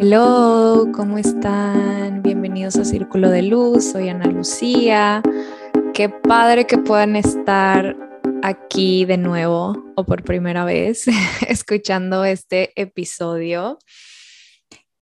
[0.00, 2.20] Hello, ¿cómo están?
[2.20, 5.22] Bienvenidos a Círculo de Luz, soy Ana Lucía.
[5.94, 7.96] Qué padre que puedan estar
[8.42, 11.06] aquí de nuevo o por primera vez
[11.48, 13.78] escuchando este episodio.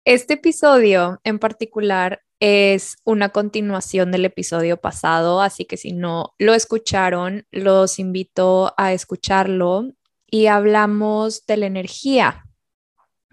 [0.05, 6.52] Este episodio en particular es una continuación del episodio pasado, así que si no lo
[6.52, 9.93] escucharon, los invito a escucharlo
[10.27, 12.50] y hablamos de la energía.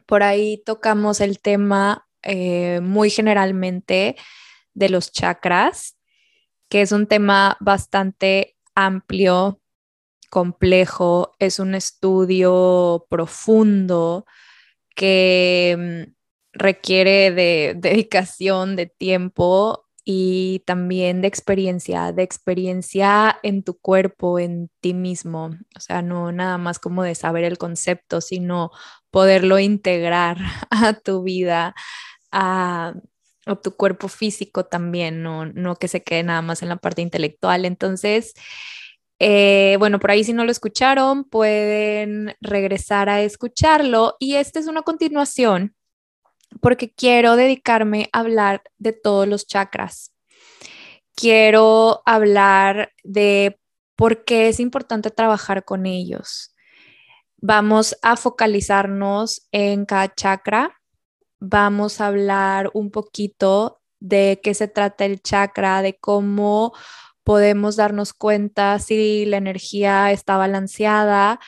[0.07, 4.15] Por ahí tocamos el tema eh, muy generalmente
[4.73, 5.97] de los chakras,
[6.69, 9.61] que es un tema bastante amplio,
[10.29, 14.25] complejo, es un estudio profundo
[14.95, 16.13] que mm,
[16.53, 24.69] requiere de dedicación, de tiempo y también de experiencia, de experiencia en tu cuerpo, en
[24.79, 25.47] ti mismo.
[25.75, 28.71] O sea, no nada más como de saber el concepto, sino
[29.11, 30.37] poderlo integrar
[30.71, 31.75] a tu vida,
[32.31, 32.93] a,
[33.63, 37.65] tu cuerpo físico también, no, no que se quede nada más en la parte intelectual.
[37.65, 38.33] Entonces,
[39.19, 44.15] eh, bueno, por ahí si no lo escucharon, pueden regresar a escucharlo.
[44.19, 45.76] Y esta es una continuación
[46.61, 50.13] porque quiero dedicarme a hablar de todos los chakras.
[51.15, 53.59] Quiero hablar de
[53.95, 56.53] por qué es importante trabajar con ellos.
[57.37, 60.79] Vamos a focalizarnos en cada chakra.
[61.39, 66.73] Vamos a hablar un poquito de qué se trata el chakra, de cómo
[67.23, 71.39] podemos darnos cuenta si la energía está balanceada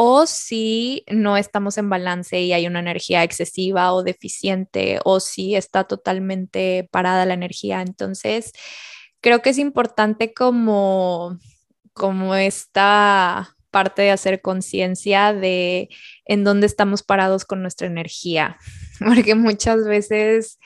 [0.00, 5.56] o si no estamos en balance y hay una energía excesiva o deficiente o si
[5.56, 7.82] está totalmente parada la energía.
[7.82, 8.52] Entonces,
[9.20, 11.36] creo que es importante como,
[11.94, 15.88] como esta parte de hacer conciencia de
[16.26, 18.56] en dónde estamos parados con nuestra energía,
[19.04, 20.60] porque muchas veces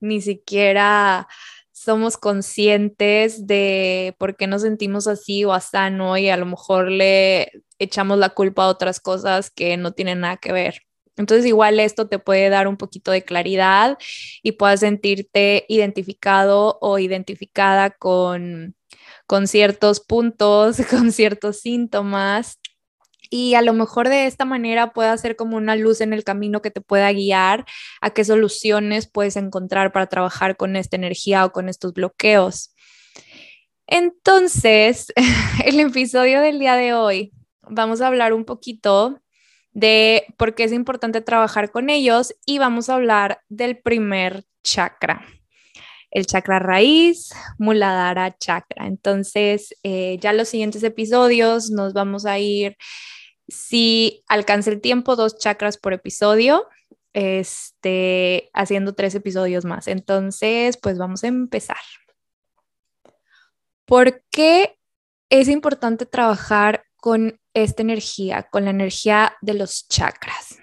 [0.00, 1.28] ni siquiera
[1.78, 7.52] somos conscientes de por qué nos sentimos así o asano y a lo mejor le
[7.78, 10.82] echamos la culpa a otras cosas que no tienen nada que ver.
[11.16, 13.96] Entonces igual esto te puede dar un poquito de claridad
[14.42, 18.76] y puedas sentirte identificado o identificada con,
[19.26, 22.57] con ciertos puntos, con ciertos síntomas
[23.30, 26.62] y a lo mejor de esta manera pueda ser como una luz en el camino
[26.62, 27.64] que te pueda guiar
[28.00, 32.74] a qué soluciones puedes encontrar para trabajar con esta energía o con estos bloqueos.
[33.86, 35.12] Entonces,
[35.64, 39.20] el episodio del día de hoy vamos a hablar un poquito
[39.72, 45.24] de por qué es importante trabajar con ellos y vamos a hablar del primer chakra,
[46.10, 48.86] el chakra raíz, Muladhara chakra.
[48.86, 52.76] Entonces, eh, ya los siguientes episodios nos vamos a ir
[53.48, 56.68] si alcanza el tiempo, dos chakras por episodio,
[57.14, 59.88] este, haciendo tres episodios más.
[59.88, 61.78] Entonces, pues vamos a empezar.
[63.86, 64.78] ¿Por qué
[65.30, 70.58] es importante trabajar con esta energía, con la energía de los chakras?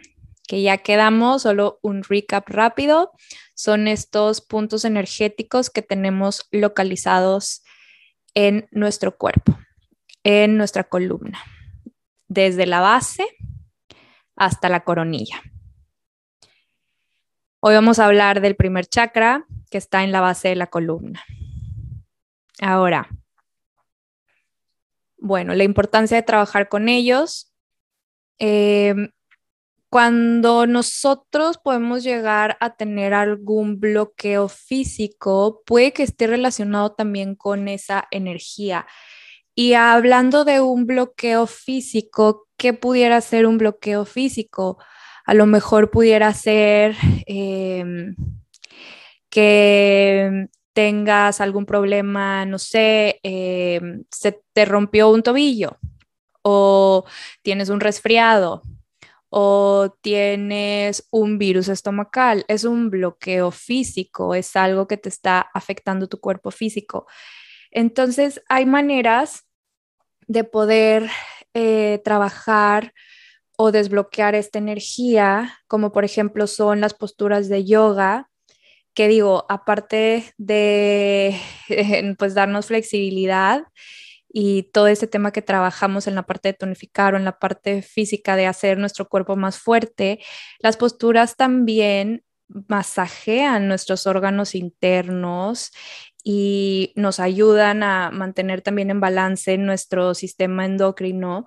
[0.48, 3.12] Que ya quedamos, solo un recap rápido,
[3.56, 7.64] son estos puntos energéticos que tenemos localizados
[8.36, 9.58] en nuestro cuerpo,
[10.24, 11.40] en nuestra columna
[12.28, 13.28] desde la base
[14.36, 15.42] hasta la coronilla.
[17.60, 21.24] Hoy vamos a hablar del primer chakra que está en la base de la columna.
[22.62, 23.10] Ahora,
[25.18, 27.52] bueno, la importancia de trabajar con ellos.
[28.38, 29.10] Em,
[29.90, 37.68] cuando nosotros podemos llegar a tener algún bloqueo físico, puede que esté relacionado también con
[37.68, 38.86] esa energía.
[39.56, 44.78] Y hablando de un bloqueo físico, ¿qué pudiera ser un bloqueo físico?
[45.26, 46.96] A lo mejor pudiera ser
[47.26, 48.16] em,
[49.30, 55.78] que tengas algún problema, no sé, em, se te rompió un tobillo
[56.44, 57.06] o
[57.44, 58.62] tienes un resfriado
[59.30, 62.46] o tienes un virus estomacal.
[62.50, 67.08] Es un bloqueo físico, es algo que te está afectando tu cuerpo físico.
[67.72, 69.46] Entonces, hay maneras
[70.28, 71.10] de poder
[71.54, 72.94] eh, trabajar
[73.58, 78.30] o desbloquear esta energía, como por ejemplo son las posturas de yoga,
[78.94, 81.40] que digo, aparte de
[82.18, 83.64] pues darnos flexibilidad
[84.38, 87.82] y todo ese tema que trabajamos en la parte de tonificar o en la parte
[87.82, 90.20] física de hacer nuestro cuerpo más fuerte,
[90.60, 95.72] las posturas también masajean nuestros órganos internos
[96.28, 101.46] y nos ayudan a mantener también en balance nuestro sistema endocrino.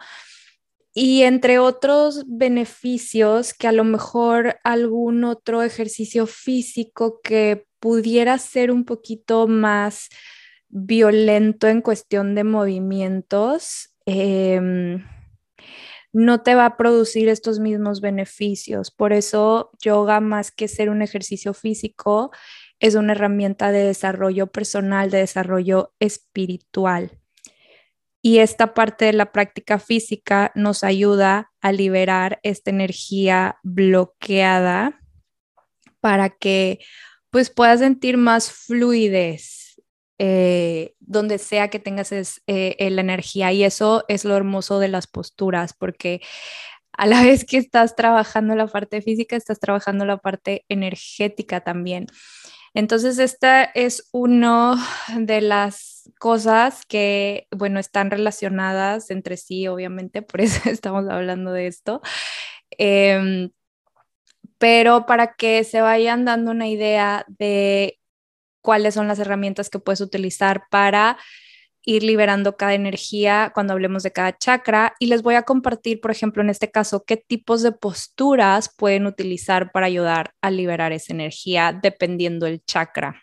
[0.95, 8.73] y entre otros beneficios que a lo mejor algún otro ejercicio físico que pudiera ser
[8.73, 10.09] un poquito más
[10.69, 15.05] violento en cuestión de movimientos, em,
[16.13, 18.91] no te va a producir estos mismos beneficios.
[18.91, 22.31] Por eso yoga, más que ser un ejercicio físico,
[22.81, 27.19] es una herramienta de desarrollo personal, de desarrollo espiritual.
[28.23, 35.01] Y esta parte de la práctica física nos ayuda a liberar esta energía bloqueada
[36.01, 36.81] para que
[37.31, 39.59] pues puedas sentir más fluidez
[40.21, 43.53] eh, donde sea que tengas eh, la energía.
[43.53, 46.21] Y eso es lo hermoso de las posturas, porque
[46.93, 52.07] a la vez que estás trabajando la parte física, estás trabajando la parte energética también.
[52.79, 54.77] Entonces, esta es una
[55.17, 61.67] de las cosas que, bueno, están relacionadas entre sí, obviamente, por eso estamos hablando de
[61.67, 62.01] esto.
[62.71, 63.51] Em,
[64.59, 67.99] pero para que se vayan dando una idea de
[68.63, 71.19] cuáles son las herramientas que puedes utilizar para
[71.88, 76.11] ir liberando cada energía cuando hablemos de cada chakra y les voy a compartir, por
[76.11, 81.14] ejemplo, en este caso, qué tipos de posturas pueden utilizar para ayudar a liberar esa
[81.14, 83.23] energía dependiendo del chakra,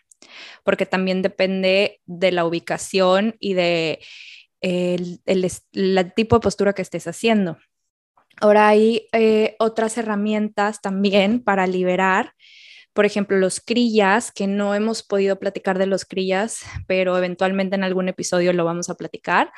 [0.64, 4.00] porque también depende de la ubicación y de
[4.60, 5.20] el,
[6.16, 7.58] tipo de postura que estés haciendo.
[8.40, 12.32] Ahora hay eh, otras herramientas también para liberar
[12.96, 17.84] por ejemplo, los crillas, que no hemos podido platicar de los crillas, pero eventualmente en
[17.84, 19.52] algún episodio lo vamos a platicar.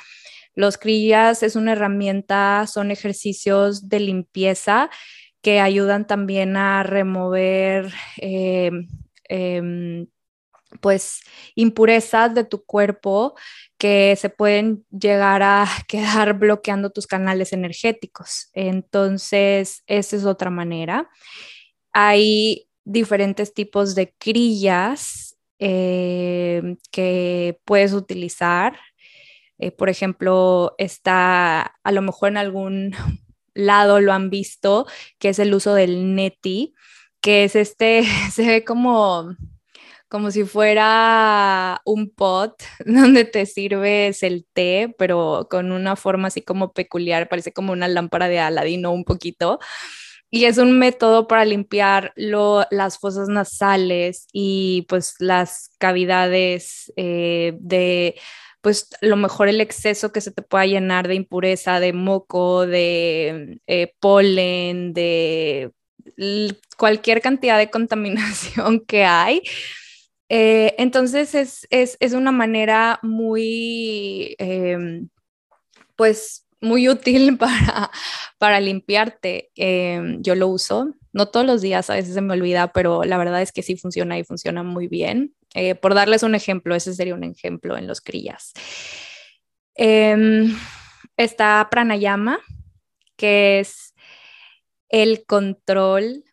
[0.55, 4.89] Los crillas es una herramienta, son ejercicios de limpieza
[5.41, 8.71] que ayudan también a remover eh,
[9.29, 10.07] em,
[10.81, 11.21] pues
[11.55, 13.35] impurezas de tu cuerpo
[13.77, 18.49] que se pueden llegar a quedar bloqueando tus canales energéticos.
[18.51, 21.09] Entonces, esa es otra manera.
[21.93, 28.79] Hay diferentes tipos de crillas eh, que puedes utilizar.
[29.59, 32.95] Eh, por ejemplo, está a lo mejor en algún
[33.53, 34.87] lado lo han visto,
[35.19, 36.73] que es el uso del neti,
[37.21, 38.03] que es este,
[38.33, 39.35] se ve como,
[40.07, 42.55] como si fuera un pot
[42.85, 47.87] donde te sirves el té, pero con una forma así como peculiar, parece como una
[47.87, 49.59] lámpara de Aladino un poquito.
[50.31, 58.15] Y es un método para limpiar las fosas nasales y pues las cavidades eh, de,
[58.61, 63.59] pues lo mejor el exceso que se te pueda llenar de impureza, de moco, de
[63.65, 65.71] eh, polen, de
[66.77, 69.41] cualquier cantidad de contaminación que hay.
[70.29, 75.09] Eh, entonces es, es, una manera muy, em,
[75.95, 77.91] pues muy útil para,
[78.37, 79.51] para limpiarte.
[79.55, 83.17] Em, yo lo uso, no todos los días, a veces se me olvida, pero la
[83.17, 85.33] verdad es que sí funciona y funciona muy bien.
[85.55, 88.53] Eh, por darles un ejemplo, ese sería un ejemplo en los crillas.
[89.75, 90.55] Em,
[91.17, 92.39] está pranayama,
[93.15, 93.95] que es
[94.89, 96.23] el control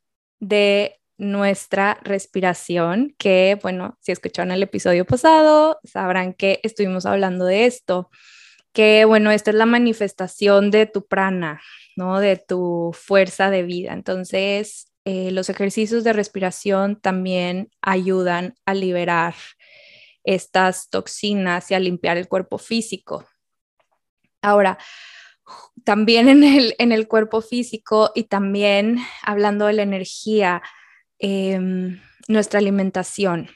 [0.40, 7.66] de nuestra respiración, que bueno, si escucharon el episodio pasado, sabrán que estuvimos hablando de
[7.66, 8.10] esto
[8.76, 11.62] que bueno, esta es la manifestación de tu prana,
[11.96, 12.20] ¿no?
[12.20, 13.94] De tu fuerza de vida.
[13.94, 19.34] Entonces, eh, los ejercicios de respiración también ayudan a liberar
[20.24, 23.26] estas toxinas y a limpiar el cuerpo físico.
[24.42, 24.76] Ahora,
[25.84, 30.60] también en el, en el cuerpo físico y también hablando de la energía,
[31.18, 31.98] em,
[32.28, 33.48] nuestra alimentación,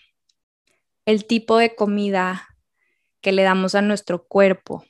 [1.05, 2.49] el tipo de comida
[3.21, 4.83] que le damos a nuestro cuerpo,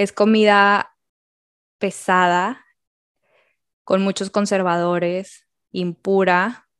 [0.00, 0.96] es comida
[1.78, 2.64] pesada,
[3.84, 6.70] con muchos conservadores, impura.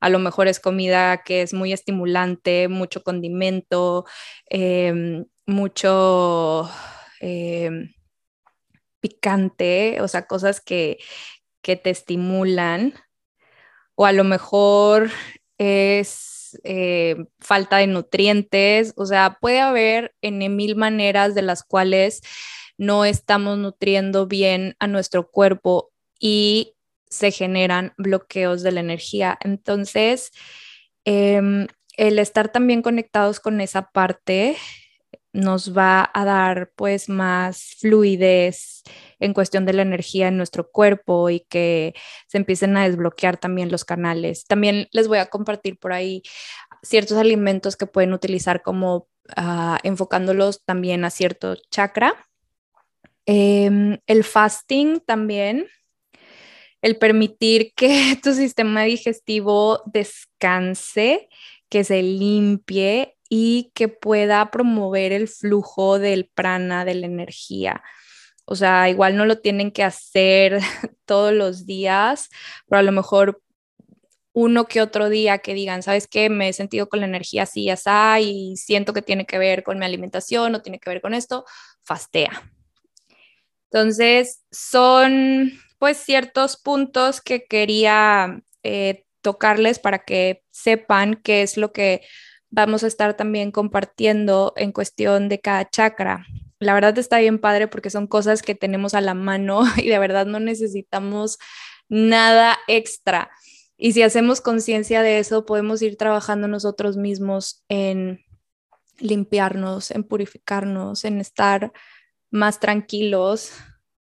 [0.00, 4.06] A lo mejor es comida que es muy estimulante, mucho condimento,
[4.48, 6.70] em, mucho
[7.20, 7.92] em,
[9.00, 10.98] picante, o sea, cosas que,
[11.60, 12.94] que te estimulan.
[13.96, 15.10] O a lo mejor
[15.58, 22.22] es eh, falta de nutrientes, o sea, puede haber en mil maneras de las cuales
[22.78, 26.74] no estamos nutriendo bien a nuestro cuerpo y
[27.08, 29.38] se generan bloqueos de la energía.
[29.42, 30.32] Entonces,
[31.04, 31.66] em,
[31.96, 34.56] el estar también conectados con esa parte
[35.32, 38.82] nos va a dar pues más fluidez
[39.22, 41.94] en cuestión de la energía en nuestro cuerpo y que
[42.28, 44.44] se empiecen a desbloquear también los canales.
[44.46, 46.22] También les voy a compartir por ahí
[46.82, 52.16] ciertos alimentos que pueden utilizar como ah, enfocándolos también a cierto chakra
[53.26, 55.66] Em, el fasting también,
[56.80, 61.28] el permitir que tu sistema digestivo descanse,
[61.68, 67.82] que se limpie y que pueda promover el flujo del prana, de la energía.
[68.52, 70.60] O sea, igual no lo tienen que hacer
[71.06, 72.28] todos los días,
[72.68, 73.40] pero a lo mejor
[74.34, 76.28] uno que otro día que digan, ¿sabes qué?
[76.28, 77.90] Me he sentido con la energía así, así,
[78.20, 81.46] y siento que tiene que ver con mi alimentación o tiene que ver con esto,
[81.82, 82.50] fastea.
[83.70, 91.72] Entonces, son pues ciertos puntos que quería eh, tocarles para que sepan qué es lo
[91.72, 92.02] que
[92.50, 96.26] vamos a estar también compartiendo en cuestión de cada chakra.
[96.62, 99.98] La verdad está bien padre porque son cosas que tenemos a la mano y de
[99.98, 101.38] verdad no necesitamos
[101.88, 103.30] nada extra.
[103.76, 108.20] Y si hacemos conciencia de eso, podemos ir trabajando nosotros mismos en
[108.98, 111.72] limpiarnos, en purificarnos, en estar
[112.30, 113.52] más tranquilos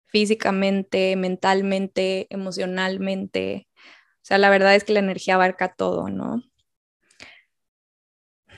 [0.07, 3.67] físicamente, mentalmente, emocionalmente.
[3.77, 6.45] O sea, la verdad es que la energía abarca todo, ¿no?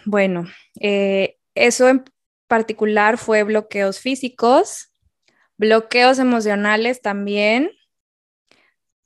[0.05, 0.45] Bueno,
[0.79, 2.05] eh, eso en
[2.49, 4.93] particular fue bloqueos físicos,
[5.57, 7.71] bloqueos emocionales también,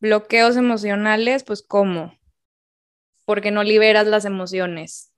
[0.02, 2.18] Bloqueos emocionales, pues ¿cómo?
[3.24, 5.12] Porque no liberas las emociones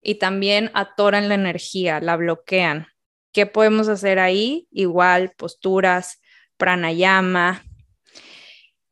[0.00, 2.86] y también atoran la energía, la bloquean.
[3.32, 4.68] ¿Qué podemos hacer ahí?
[4.70, 6.20] Igual, posturas,
[6.56, 7.64] pranayama,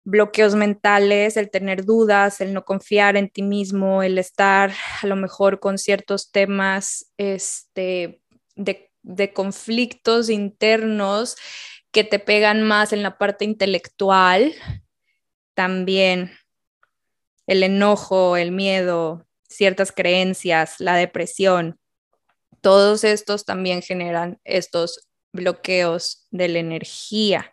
[0.02, 5.14] bloqueos mentales, el tener dudas, el no confiar en ti mismo, el estar a lo
[5.14, 8.20] mejor con ciertos temas este,
[8.60, 11.36] de, de conflictos internos
[11.90, 14.54] que te pegan más en la parte intelectual
[15.54, 16.32] también
[17.46, 21.80] el enojo, el miedo, ciertas creencias, la depresión,
[22.60, 27.52] todos estos también generan estos bloqueos de la energía.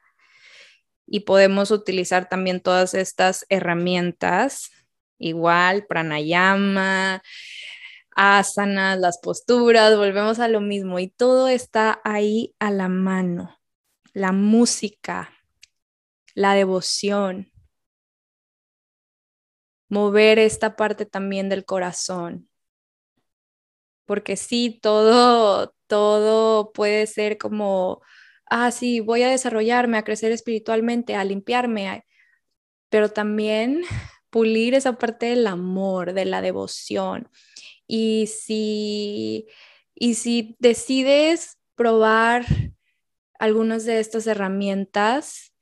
[1.08, 4.72] Y podemos utilizar también todas estas herramientas,
[5.18, 7.24] igual pranayama,
[8.18, 13.56] asanas, las posturas, volvemos a lo mismo y todo está ahí a la mano.
[14.14, 15.32] La música,
[16.34, 17.52] la devoción,
[19.90, 22.50] mover esta parte también del corazón.
[24.06, 28.02] Porque sí, todo, todo puede ser como,
[28.46, 32.06] ah, sí, voy a desarrollarme, a crecer espiritualmente, a limpiarme,
[32.90, 33.84] pero también
[34.32, 37.30] pulir esa parte del amor, de la devoción.
[37.88, 39.48] Y si,
[39.96, 42.46] y si decides probar
[43.40, 45.54] algunas de estas herramientas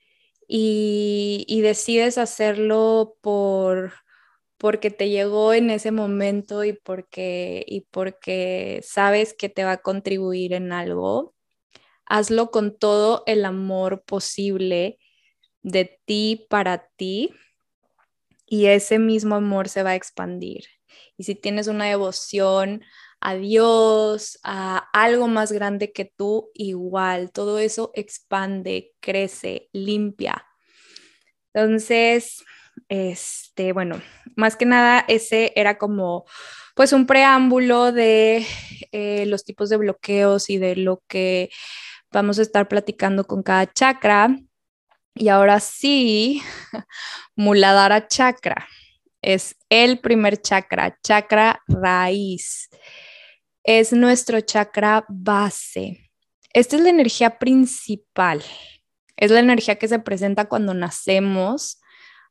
[0.48, 3.94] y, y decides hacerlo por
[4.58, 9.82] porque te llegó en ese momento y porque, y porque sabes que te va a
[9.82, 11.36] contribuir en algo,
[12.06, 14.98] hazlo con todo el amor posible
[15.62, 17.32] de ti para ti
[18.46, 20.66] y ese mismo amor se va a expandir.
[21.18, 22.84] Y si tienes una devoción
[23.20, 30.46] a Dios, a algo más grande que tú, igual, todo eso expande, crece, limpia.
[31.54, 32.44] Entonces,
[32.90, 34.02] este, bueno,
[34.36, 36.26] más que nada ese era como
[36.76, 38.46] pues un preámbulo de
[38.92, 41.50] eh, los tipos de bloqueos y de lo que
[42.12, 44.38] vamos a estar platicando con cada chakra.
[45.16, 46.44] Y ahora sí,
[47.36, 48.68] Muladhara chakra
[49.26, 52.70] es el primer chakra, chakra raíz.
[53.64, 56.12] Es nuestro chakra base.
[56.54, 58.44] Esta es la energía principal.
[59.18, 61.82] Es la energía que se presenta cuando nacemos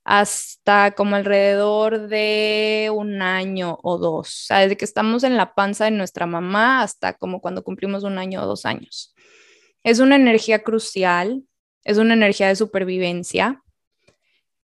[0.05, 5.55] hasta como alrededor de un año o dos, o sea, desde que estamos en la
[5.55, 9.15] panza de nuestra mamá hasta como cuando cumplimos un año o dos años.
[9.83, 11.43] Es una energía crucial,
[11.83, 13.64] es una energía de supervivencia.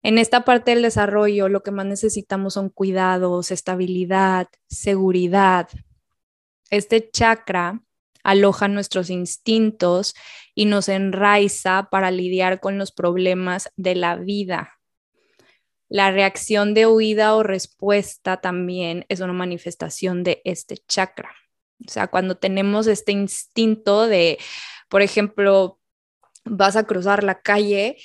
[0.02, 5.68] En esta parte del desarrollo lo que más necesitamos son cuidados, estabilidad, seguridad.
[6.70, 7.82] Este chakra
[8.22, 10.14] aloja nuestros instintos
[10.54, 14.80] y nos enraiza para lidiar con los problemas de la vida.
[15.88, 21.34] La reacción de huida o respuesta también es una manifestación de este chakra.
[21.86, 24.38] O sea, cuando tenemos este instinto de,
[24.88, 25.80] por ejemplo,
[26.44, 27.96] vas a cruzar la calle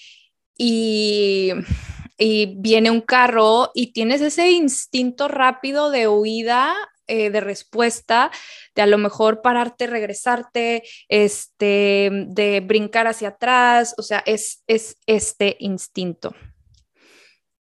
[0.58, 1.54] y,
[2.18, 6.74] viene un carro y tienes ese instinto rápido de huida
[7.08, 8.32] eh, de respuesta,
[8.74, 14.98] de a lo mejor pararte, regresarte, este, de brincar hacia atrás, o sea, es, es
[15.06, 16.34] este instinto.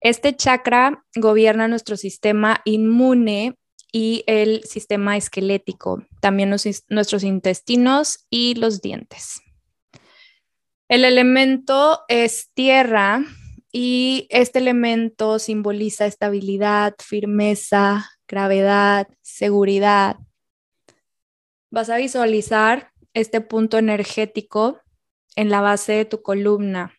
[0.01, 3.55] Este chakra gobierna nuestro sistema inmune
[3.91, 9.41] y el sistema esquelético, también nuestros intestinos y los dientes.
[10.91, 13.23] El elemento es tierra
[13.71, 20.17] y este elemento simboliza estabilidad, firmeza, gravedad, seguridad.
[21.69, 24.81] Vas a visualizar este punto energético
[25.37, 26.93] en la base de tu columna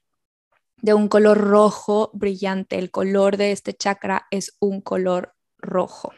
[0.79, 2.79] de un color rojo brillante.
[2.79, 6.15] El color de este chakra es un color rojo.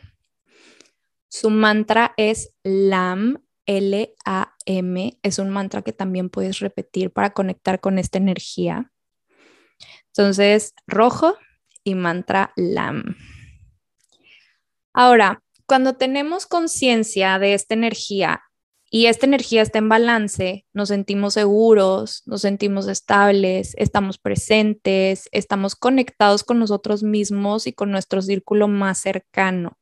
[1.26, 5.18] Su mantra es LAM, L-A-M.
[5.22, 8.92] Es un mantra que también puedes repetir para conectar con esta energía.
[10.08, 11.36] Entonces, rojo
[11.82, 13.16] y mantra LAM.
[14.92, 18.42] Ahora, cuando tenemos conciencia de esta energía
[18.90, 25.74] y esta energía está en balance, nos sentimos seguros, nos sentimos estables, estamos presentes, estamos
[25.74, 29.78] conectados con nosotros mismos y con nuestro círculo más cercano,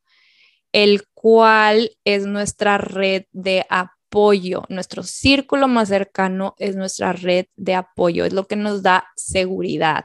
[0.73, 4.64] el cual es nuestra red de apoyo.
[4.69, 10.05] Nuestro círculo más cercano es nuestra red de apoyo, es lo que nos da seguridad.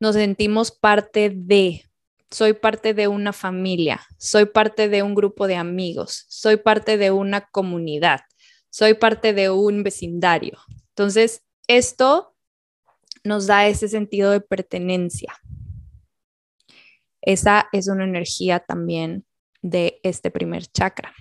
[0.00, 1.86] Nos sentimos parte de,
[2.30, 7.10] soy parte de una familia, soy parte de un grupo de amigos, soy parte de
[7.10, 8.20] una comunidad,
[8.68, 10.58] soy parte de un vecindario.
[10.88, 12.34] Entonces, esto
[13.24, 15.40] nos da ese sentido de pertenencia.
[17.22, 19.24] Esa es una energía también
[19.62, 21.14] de este primer chakra.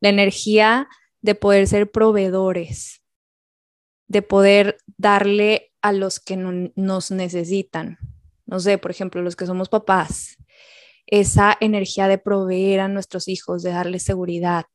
[0.00, 0.88] La energía
[1.20, 3.02] de poder ser proveedores,
[4.06, 7.98] de poder darle a los que nos necesitan,
[8.46, 10.36] no sé, por ejemplo, los que somos papás,
[11.06, 14.66] esa energía de proveer a nuestros hijos, de darles seguridad,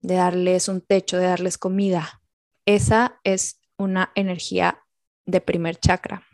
[0.00, 2.22] de darles un techo, de darles comida,
[2.66, 4.82] esa es una energía
[5.26, 6.26] de primer chakra.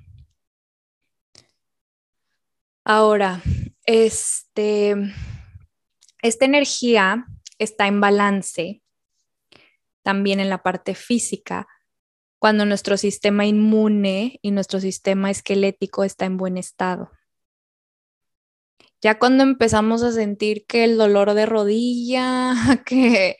[2.93, 3.41] Ahora,
[3.85, 4.97] este,
[6.23, 7.25] esta energía
[7.57, 8.83] está en balance
[10.03, 11.69] también en la parte física,
[12.41, 17.13] cuando nuestro sistema inmune y nuestro sistema esquelético está en buen estado.
[19.01, 22.55] Ya cuando empezamos a sentir que el dolor de rodilla,
[22.87, 23.37] que,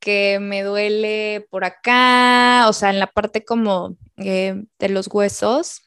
[0.00, 5.82] que me duele por acá, o sea, en la parte como eh, de los huesos,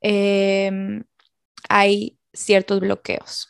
[0.00, 1.04] em,
[1.68, 3.48] hay ciertos bloqueos.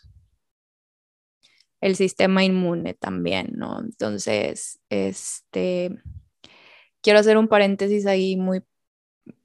[1.80, 3.80] El sistema inmune también, ¿no?
[3.80, 5.98] Entonces, este,
[7.02, 8.62] quiero hacer un paréntesis ahí muy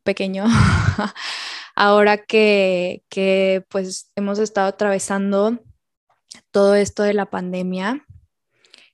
[0.04, 0.46] pequeño.
[1.76, 5.60] Ahora que, que pues hemos estado atravesando
[6.52, 8.06] todo esto de la pandemia,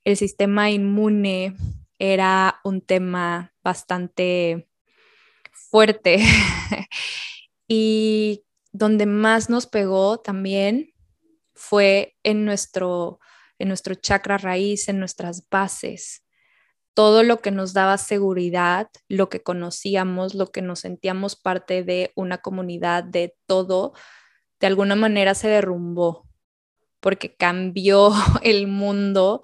[0.04, 1.54] el sistema inmune
[1.98, 4.68] era un tema bastante
[5.52, 6.18] fuerte
[7.68, 10.92] y donde más nos pegó también
[11.54, 13.20] fue en nuestro,
[13.58, 16.24] en nuestro chakra raíz, en nuestras bases.
[16.94, 22.12] Todo lo que nos daba seguridad, lo que conocíamos, lo que nos sentíamos parte de
[22.14, 23.92] una comunidad, de todo,
[24.60, 26.28] de alguna manera se derrumbó
[27.00, 29.42] porque cambió el mundo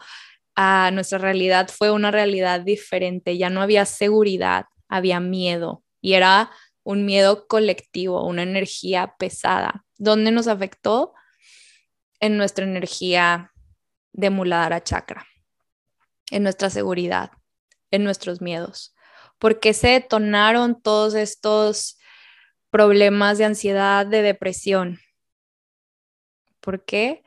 [0.57, 5.83] a nuestra realidad, fue una realidad diferente, ya no había seguridad, había miedo.
[6.01, 6.51] Y era
[6.85, 9.85] un miedo colectivo, una energía pesada.
[9.97, 11.15] ¿Dónde nos afectó?
[12.21, 13.53] En nuestra energía
[14.13, 15.27] de Muladhara Chakra,
[16.31, 17.33] en nuestra seguridad
[17.95, 18.95] en nuestros miedos.
[19.39, 21.99] ¿Por qué se detonaron todos estos
[22.71, 24.99] problemas de ansiedad, de depresión?
[26.61, 27.23] ¿Por qué?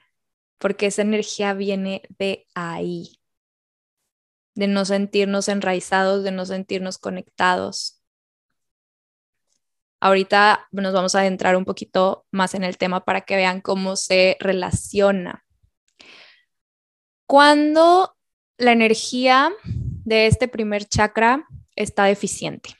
[0.58, 3.22] Porque esa energía viene de ahí,
[4.56, 7.97] de no sentirnos enraizados, de no sentirnos conectados.
[10.00, 13.96] Ahorita nos vamos a adentrar un poquito más en el tema para que vean cómo
[13.96, 15.44] se relaciona.
[17.26, 18.16] Cuando
[18.58, 22.76] la energía de este primer chakra está deficiente.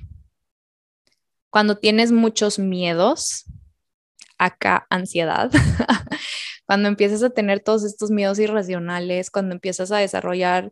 [1.50, 3.46] Cuando tienes muchos miedos,
[4.38, 5.52] acá ansiedad,
[6.66, 10.72] cuando empiezas a tener todos estos miedos irracionales, cuando empiezas a desarrollar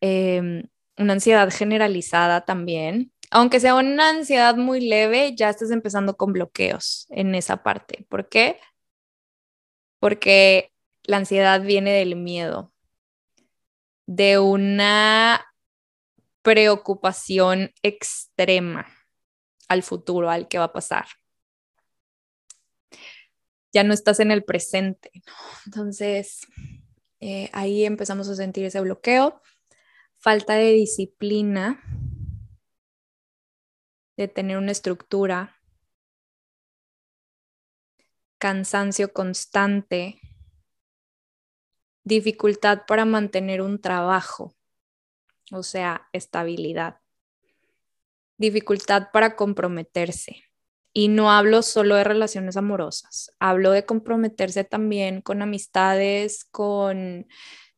[0.00, 0.64] em,
[0.96, 7.06] una ansiedad generalizada también, aunque sea una ansiedad muy leve, ya estás empezando con bloqueos
[7.08, 8.04] en esa parte.
[8.10, 8.60] ¿Por qué?
[9.98, 10.70] Porque
[11.04, 12.74] la ansiedad viene del miedo,
[14.04, 15.46] de una
[16.42, 18.86] preocupación extrema
[19.66, 21.06] al futuro, al que va a pasar.
[23.72, 25.10] Ya no estás en el presente.
[25.64, 26.46] Entonces,
[27.20, 29.40] eh, ahí empezamos a sentir ese bloqueo,
[30.18, 31.82] falta de disciplina,
[34.22, 35.56] de tener una estructura,
[38.38, 40.20] cansancio constante,
[42.04, 44.56] dificultad para mantener un trabajo
[45.52, 46.98] o sea, estabilidad.
[48.38, 50.42] dificultad para comprometerse.
[50.92, 57.28] Y no hablo solo de relaciones amorosas, hablo de comprometerse también con amistades, con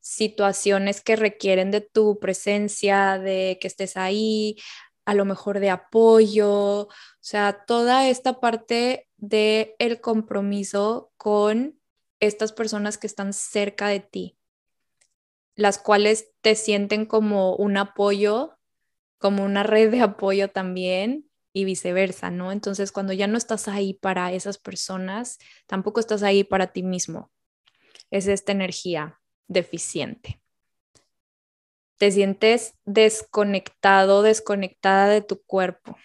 [0.00, 4.56] situaciones que requieren de tu presencia, de que estés ahí,
[5.04, 6.88] a lo mejor de apoyo, o
[7.20, 11.78] sea, toda esta parte de el compromiso con
[12.20, 14.38] estas personas que están cerca de ti,
[15.56, 18.58] las cuales te sienten como un apoyo,
[19.18, 22.50] como una red de apoyo también y viceversa, ¿no?
[22.50, 27.30] Entonces, cuando ya no estás ahí para esas personas, tampoco estás ahí para ti mismo.
[28.10, 30.43] Es esta energía deficiente.
[31.98, 35.96] Te sientes desconectado, desconectada de tu cuerpo.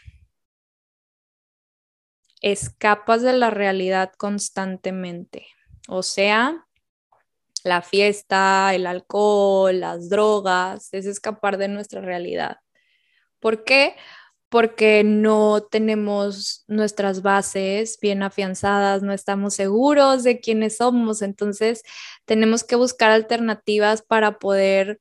[2.41, 5.47] Escapas de la realidad constantemente.
[5.87, 6.67] O sea,
[7.63, 12.57] la fiesta, el alcohol, las drogas, es escapar de nuestra realidad.
[13.39, 13.95] ¿Por qué?
[14.49, 21.83] Porque no tenemos nuestras bases bien afianzadas, no estamos seguros de quiénes somos, entonces
[22.25, 24.99] tenemos que buscar alternativas para poder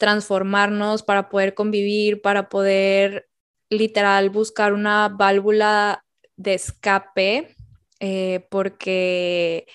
[0.00, 3.28] transformarnos, para poder convivir, para poder
[3.68, 6.04] literal buscar una válvula
[6.36, 7.54] de escape,
[8.00, 9.66] eh, porque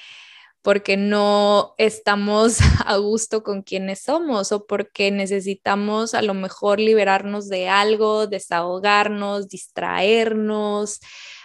[0.63, 2.57] porque no estamos
[2.87, 9.47] a gusto con quienes somos o porque necesitamos a lo mejor liberarnos de algo, desahogarnos,
[9.47, 11.01] distraernos.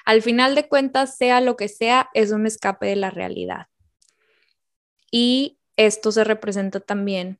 [0.07, 3.67] Al final de cuentas, sea lo que sea, es un escape de la realidad.
[5.11, 7.40] Y esto se representa también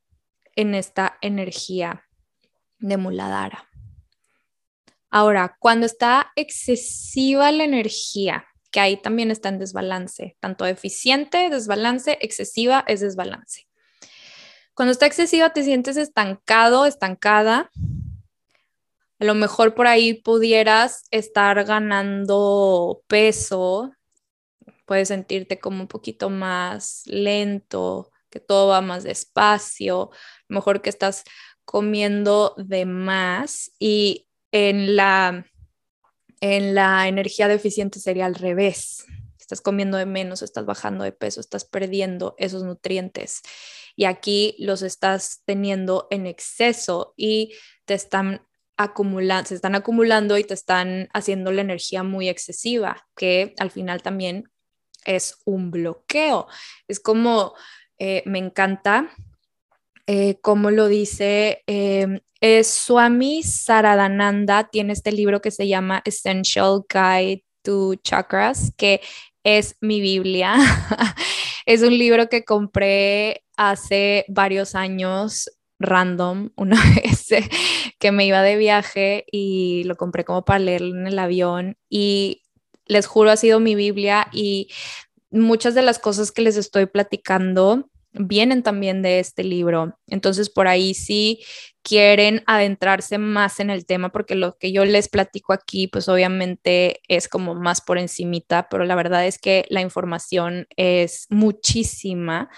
[0.55, 2.05] en esta energía
[2.79, 3.67] de Muladhara.
[5.09, 12.17] Ahora, cuando está excesiva la energía, que ahí también está en desbalance, tanto eficiente, desbalance,
[12.21, 13.67] excesiva es desbalance.
[14.73, 17.69] Cuando está excesiva te sientes estancado, estancada.
[19.19, 23.91] A lo mejor por ahí pudieras estar ganando peso,
[24.85, 30.09] puedes sentirte como un poquito más lento, que todo va más despacio,
[30.51, 31.23] mejor que estás
[31.65, 35.45] comiendo de más y en la
[36.41, 39.05] en la energía deficiente sería al revés.
[39.39, 43.41] Estás comiendo de menos, estás bajando de peso, estás perdiendo esos nutrientes.
[43.95, 47.53] Y aquí los estás teniendo en exceso y
[47.85, 53.53] te están acumulando, se están acumulando y te están haciendo la energía muy excesiva, que
[53.59, 54.49] al final también
[55.05, 56.47] es un bloqueo.
[56.87, 57.53] Es como,
[57.99, 59.13] eh, me encanta
[60.07, 62.19] eh, como lo dice eh,
[62.63, 69.01] Swami Saradananda, tiene este libro que se llama Essential Guide to Chakras, que
[69.43, 70.55] es mi Biblia.
[71.65, 77.27] es un libro que compré hace varios años random una vez
[77.99, 82.43] que me iba de viaje y lo compré como para leerlo en el avión y
[82.85, 84.69] les juro ha sido mi Biblia y
[85.29, 89.97] muchas de las cosas que les estoy platicando vienen también de este libro.
[90.07, 91.43] Entonces, por ahí sí
[91.83, 97.01] quieren adentrarse más en el tema, porque lo que yo les platico aquí, pues obviamente
[97.07, 102.49] es como más por encimita, pero la verdad es que la información es muchísima.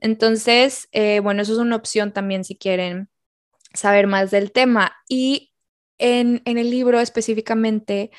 [0.00, 3.08] Entonces, eh, bueno, eso es una opción también si quieren
[3.74, 4.96] saber más del tema.
[5.08, 5.52] Y
[5.98, 8.10] en, el libro específicamente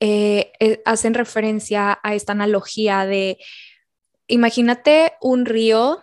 [0.00, 3.38] eh, eh, hacen referencia a esta analogía de
[4.28, 6.00] imagínate un río,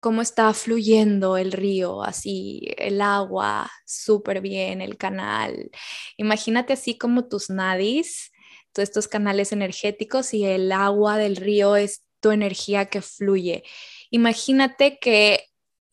[0.00, 5.70] cómo está fluyendo el río, así el agua súper bien, el canal.
[6.16, 8.32] Imagínate así como tus nadis,
[8.72, 13.64] todos estos canales energéticos y el agua del río es tu energía que fluye.
[14.10, 15.44] Imagínate que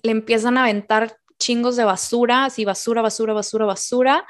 [0.03, 4.27] le empiezan a aventar chingos de basura, así basura, basura, basura, basura,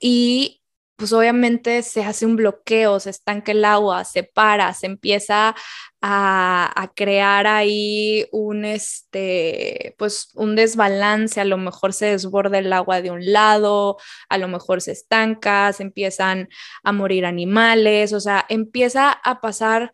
[0.00, 0.61] y
[0.96, 5.54] pues obviamente se hace un bloqueo, se estanca el agua, se para, se empieza
[6.00, 13.02] a, crear ahí un, este, pues un desbalance, a lo mejor se desborda el agua
[13.02, 13.96] de un lado,
[14.28, 16.48] a lo mejor se estanca, se empiezan
[16.82, 19.92] a morir animales, o sea, empieza a pasar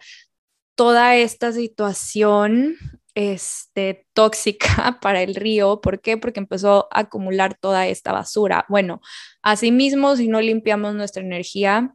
[0.75, 2.77] toda esta situación
[3.19, 5.81] este, tóxica para el río.
[5.81, 6.17] ¿Por qué?
[6.17, 8.65] Porque empezó a acumular toda esta basura.
[8.69, 9.01] Bueno,
[9.43, 11.93] asimismo, si no limpiamos nuestra energía,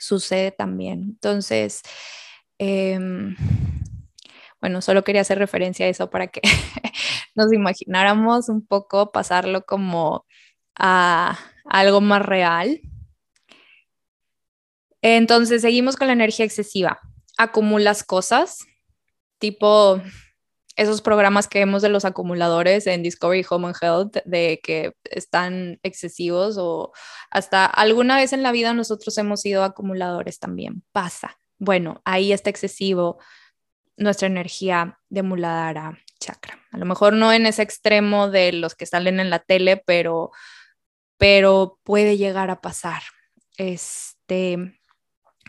[0.00, 1.02] sucede también.
[1.02, 1.82] Entonces,
[2.58, 3.36] em,
[4.60, 6.40] bueno, solo quería hacer referencia a eso para que
[7.36, 10.26] nos imagináramos un poco pasarlo como
[10.76, 12.80] a algo más real.
[15.02, 16.98] Entonces, seguimos con la energía excesiva.
[17.38, 18.66] Acumulas cosas,
[19.38, 20.02] tipo
[20.76, 25.78] esos programas que vemos de los acumuladores en Discovery Home and Health, de que están
[25.82, 26.92] excesivos o
[27.30, 30.82] hasta alguna vez en la vida nosotros hemos sido acumuladores también.
[30.92, 31.38] Pasa.
[31.58, 33.18] Bueno, ahí está excesivo
[33.96, 36.58] nuestra energía de Muladhara chakra.
[36.70, 40.30] A lo mejor no en ese extremo de los que salen en la tele, pero,
[41.18, 43.02] pero puede llegar a pasar.
[43.56, 44.80] Este,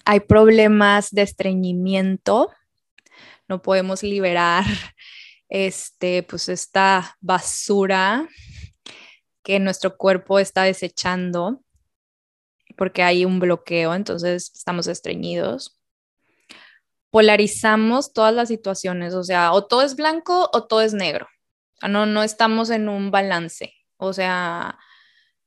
[0.05, 2.51] hay problemas de estreñimiento,
[3.47, 4.65] no podemos liberar
[5.49, 8.27] este, pues esta basura
[9.43, 11.61] que nuestro cuerpo está desechando
[12.77, 15.79] porque hay un bloqueo, entonces estamos estreñidos.
[17.11, 21.27] Polarizamos todas las situaciones, o sea, o todo es blanco o todo es negro.
[21.87, 23.73] no, no estamos en un balance.
[23.97, 24.79] O sea,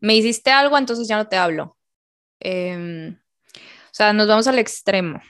[0.00, 1.76] me hiciste algo, entonces ya no te hablo.
[2.40, 5.20] Em, o sea, nos vamos al extremo.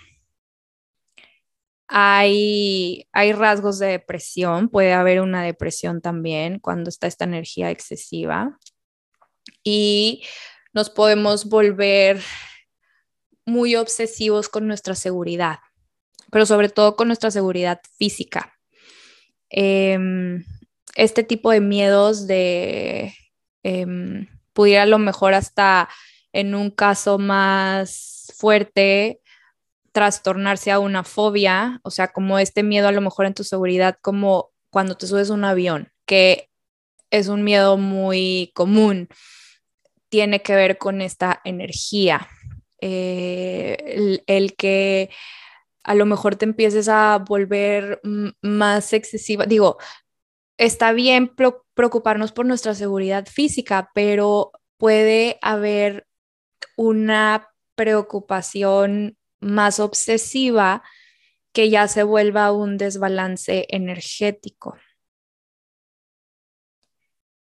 [1.88, 8.59] Hay, hay rasgos de depresión, puede haber una depresión también cuando está esta energía excesiva.
[9.62, 10.25] Y
[10.72, 12.20] nos podemos volver
[13.44, 15.61] muy obsesivos con nuestra seguridad,
[16.31, 18.53] pero sobre todo con nuestra seguridad física.
[19.49, 20.44] Em,
[20.96, 23.14] este tipo de miedos de
[23.62, 23.87] eh,
[24.53, 25.88] pudiera a lo mejor hasta
[26.33, 29.20] en un caso más fuerte
[29.96, 33.96] trastornarse a una fobia, o sea, como este miedo a lo mejor en tu seguridad,
[34.02, 36.50] como cuando te subes a un avión, que
[37.11, 39.09] es un miedo muy común,
[40.11, 42.28] tiene que ver con esta energía,
[42.82, 45.09] eh, el, que
[45.82, 48.02] a lo mejor te empieces a volver
[48.42, 49.78] más excesiva, digo,
[50.59, 51.35] está bien
[51.74, 56.06] preocuparnos por nuestra seguridad física, pero puede haber
[56.76, 60.83] una preocupación más obsesiva
[61.53, 64.77] que ya se vuelva un desbalance energético.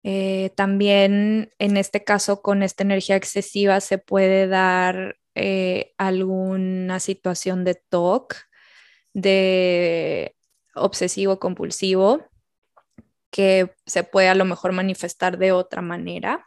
[0.05, 7.65] Eh, también en este caso con esta energía excesiva se puede dar eh, alguna situación
[7.65, 8.37] de TOC,
[9.13, 10.37] de
[10.77, 12.25] obsesivo compulsivo,
[13.31, 16.47] que se puede a lo mejor manifestar de otra manera.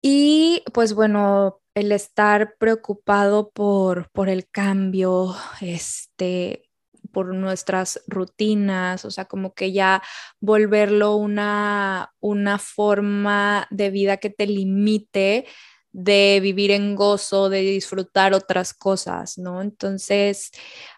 [0.00, 6.70] Y pues bueno, el estar preocupado por, por el cambio, este,
[7.12, 10.02] por nuestras rutinas, o sea, como que ya
[10.40, 15.46] volverlo una, una forma de vida que te limite
[15.92, 19.60] de vivir en gozo, de disfrutar otras cosas, ¿no?
[19.60, 20.50] Entonces,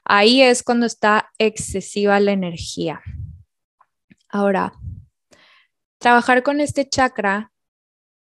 [0.04, 3.02] ahí es cuando está excesiva la energía.
[4.28, 4.72] Ahora,
[5.98, 7.50] trabajar con este chakra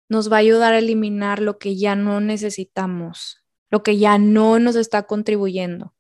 [0.09, 4.59] nos va a ayudar a eliminar lo que ya no necesitamos, lo que ya no
[4.59, 5.95] nos está contribuyendo,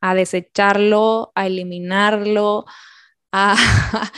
[0.00, 2.66] a desecharlo, a eliminarlo,
[3.32, 3.56] a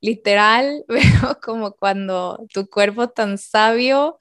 [0.00, 4.18] literal, veo como cuando tu cuerpo tan sabio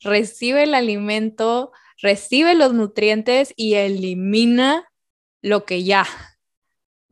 [0.00, 4.88] recibe el alimento, recibe los nutrientes y elimina
[5.42, 6.06] lo que ya,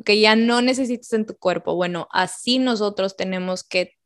[0.05, 1.75] que ya no necesitas en tu cuerpo.
[1.77, 4.00] Bueno, así nosotros tenemos que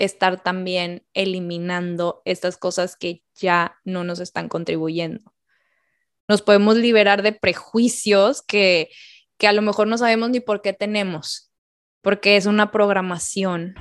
[0.00, 5.34] estar también eliminando estas cosas que ya no nos están contribuyendo.
[6.26, 8.88] Nos podemos liberar de prejuicios que,
[9.36, 11.52] que a lo mejor no sabemos ni por qué tenemos,
[12.00, 13.74] porque es una programación,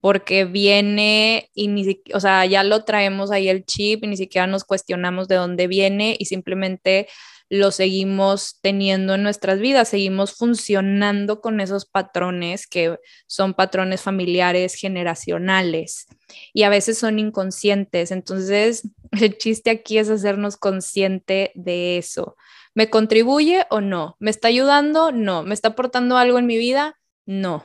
[0.00, 4.46] porque viene y ni o sea, ya lo traemos ahí el chip y ni siquiera
[4.46, 7.08] nos cuestionamos de dónde viene y simplemente
[7.48, 14.74] lo seguimos teniendo en nuestras vidas, seguimos funcionando con esos patrones que son patrones familiares
[14.74, 16.06] generacionales
[16.52, 18.10] y a veces son inconscientes.
[18.10, 22.36] Entonces, el chiste aquí es hacernos consciente de eso.
[22.74, 24.16] ¿Me contribuye o no?
[24.18, 25.12] ¿Me está ayudando?
[25.12, 25.42] No.
[25.42, 26.98] ¿Me está aportando algo en mi vida?
[27.24, 27.64] No.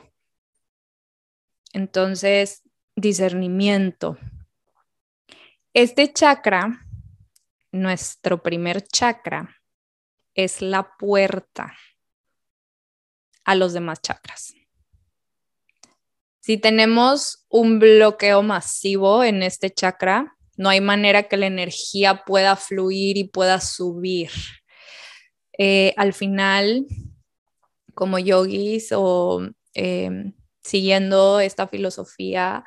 [1.72, 2.62] Entonces,
[2.96, 4.16] discernimiento.
[5.74, 6.86] Este chakra,
[7.72, 9.61] nuestro primer chakra,
[10.34, 11.74] es la puerta
[13.44, 14.54] a los demás chakras.
[16.40, 22.56] Si tenemos un bloqueo masivo en este chakra, no hay manera que la energía pueda
[22.56, 24.30] fluir y pueda subir.
[25.56, 26.86] Eh, al final,
[27.94, 32.64] como yogis o em, siguiendo esta filosofía,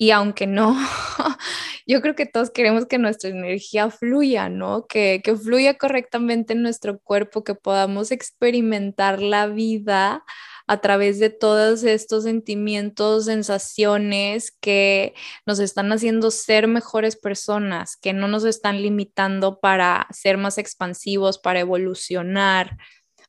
[0.00, 0.74] y aunque no,
[1.86, 4.86] yo creo que todos queremos que nuestra energía fluya, ¿no?
[4.86, 10.24] Que, que fluya correctamente en nuestro cuerpo, que podamos experimentar la vida
[10.66, 15.12] a través de todos estos sentimientos, sensaciones que
[15.44, 21.38] nos están haciendo ser mejores personas, que no nos están limitando para ser más expansivos,
[21.38, 22.78] para evolucionar,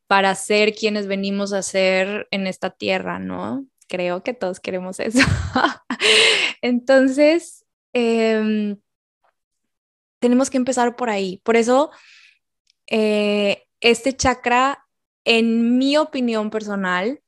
[0.07, 3.65] para ser quienes venimos a ser en esta tierra, ¿no?
[3.91, 5.19] Creo que todos queremos eso.
[6.62, 8.77] Entonces, em,
[10.19, 11.41] tenemos que empezar por ahí.
[11.43, 11.91] Por eso,
[12.88, 14.88] eh, este chakra,
[15.25, 17.21] en mi opinión personal,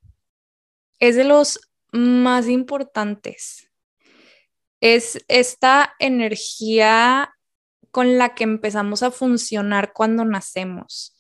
[1.00, 1.60] es de los
[1.92, 3.70] más importantes.
[4.80, 7.36] Es esta energía
[7.92, 11.18] con la que empezamos a funcionar cuando nacemos.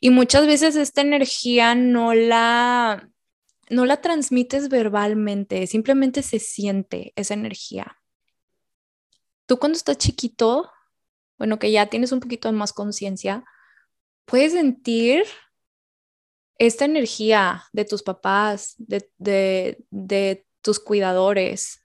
[0.00, 3.08] Y muchas veces esta energía no la,
[3.72, 7.98] no la transmites verbalmente, simplemente se siente esa energía.
[9.46, 10.70] Tú cuando estás chiquito,
[11.38, 13.44] bueno, que ya tienes un poquito más conciencia,
[14.26, 15.24] puedes sentir
[16.58, 21.82] esta energía de tus papás, de, de tus cuidadores,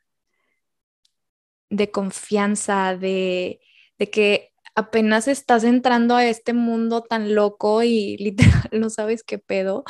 [1.70, 3.62] de confianza, de,
[3.98, 9.40] de que apenas estás entrando a este mundo tan loco y literal no sabes qué
[9.40, 9.86] pedo.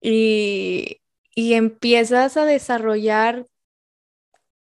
[0.00, 1.00] Y,
[1.34, 3.46] y empiezas a desarrollar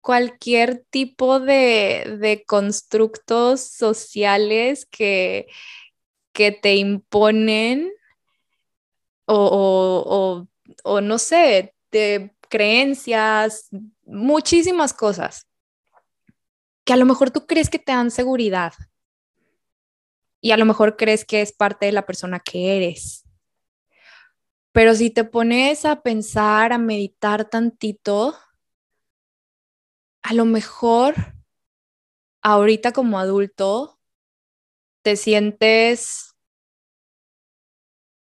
[0.00, 5.46] cualquier tipo de, de constructos sociales que,
[6.32, 7.92] que te imponen
[9.24, 10.46] o,
[10.84, 13.68] o, no sé, de creencias,
[14.04, 15.46] muchísimas cosas
[16.84, 18.74] que a lo mejor tú crees que te dan seguridad
[20.40, 23.21] y a lo mejor crees que es parte de la persona que eres.
[24.72, 28.34] Pero si te pones a pensar, a meditar tantito,
[30.22, 31.14] a lo mejor
[32.42, 33.98] ahorita como adulto
[35.02, 36.34] te sientes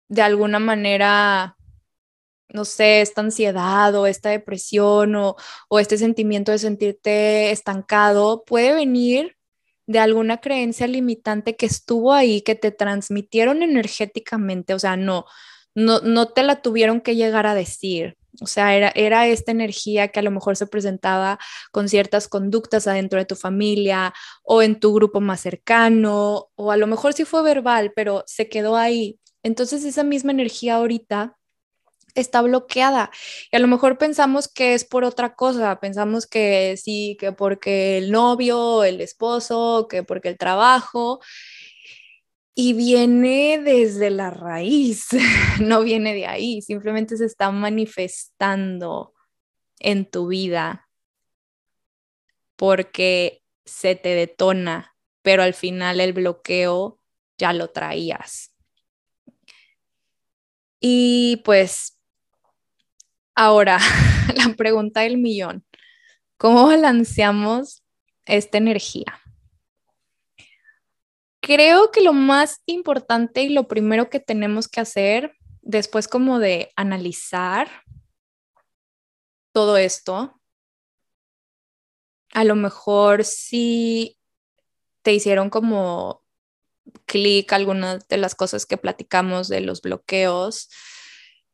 [0.09, 1.57] de alguna manera
[2.49, 5.37] no sé, esta ansiedad o esta depresión o,
[5.79, 9.37] este sentimiento de sentirte estancado puede venir
[9.87, 15.27] de alguna creencia limitante que estuvo ahí, que te transmitieron energéticamente, o sea, no,
[15.77, 18.17] no, no te la tuvieron que llegar a decir.
[18.41, 21.39] O sea, era, era esta energía que a lo mejor se presentaba
[21.71, 24.13] con ciertas conductas adentro de tu familia
[24.43, 28.49] o en tu grupo más cercano, o a lo mejor sí fue verbal, pero se
[28.49, 29.19] quedó ahí.
[29.43, 31.37] Entonces esa misma energía ahorita
[32.15, 33.11] está bloqueada.
[33.53, 37.99] Y a lo mejor pensamos que es por otra cosa, pensamos que sí, que porque
[37.99, 41.21] el novio, el esposo, que porque el trabajo.
[42.59, 45.09] Y viene desde la raíz,
[45.61, 49.15] no viene de ahí, simplemente se está manifestando
[49.79, 50.89] en tu vida
[52.57, 56.99] porque se te detona, pero al final el bloqueo
[57.37, 58.55] ya lo traías.
[60.81, 61.97] Y pues
[63.39, 63.79] Ahora,
[64.35, 65.63] la pregunta del millón.
[66.39, 67.83] ¿Cómo balanceamos
[68.25, 69.21] esta energía?
[71.47, 76.73] Creo que lo más importante y lo primero que tenemos que hacer después como de
[76.75, 77.69] analizar
[79.53, 80.41] todo esto,
[82.35, 84.19] a lo mejor si
[85.03, 86.25] te hicieron como
[87.05, 90.69] clic algunas de las cosas que platicamos de los bloqueos,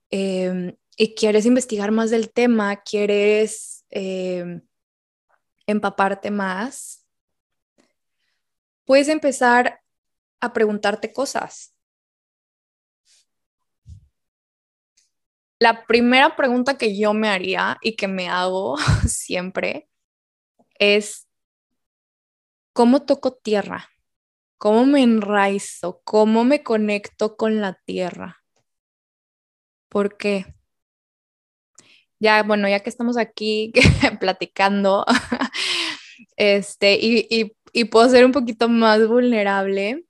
[0.09, 4.63] em, y quieres investigar más del tema, quieres eh,
[5.67, 7.07] empaparte más,
[8.87, 9.82] puedes empezar
[10.43, 11.75] a preguntarte cosas.
[15.59, 18.77] La primera pregunta que yo me haría y que me hago
[19.07, 19.89] siempre
[20.79, 21.27] es,
[22.75, 23.89] ¿cómo toco tierra?
[24.59, 26.03] ¿Cómo me enraizo?
[26.05, 28.43] ¿Cómo me conecto con la tierra?
[29.89, 30.47] ¿Por qué?
[32.23, 33.73] ya, bueno, ya que estamos aquí
[34.21, 35.05] platicando,
[36.37, 40.05] este, y, puedo ser un poquito más vulnerable,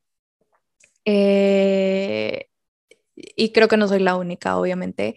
[1.05, 2.49] eh,
[3.17, 5.17] y creo que no soy la única, obviamente.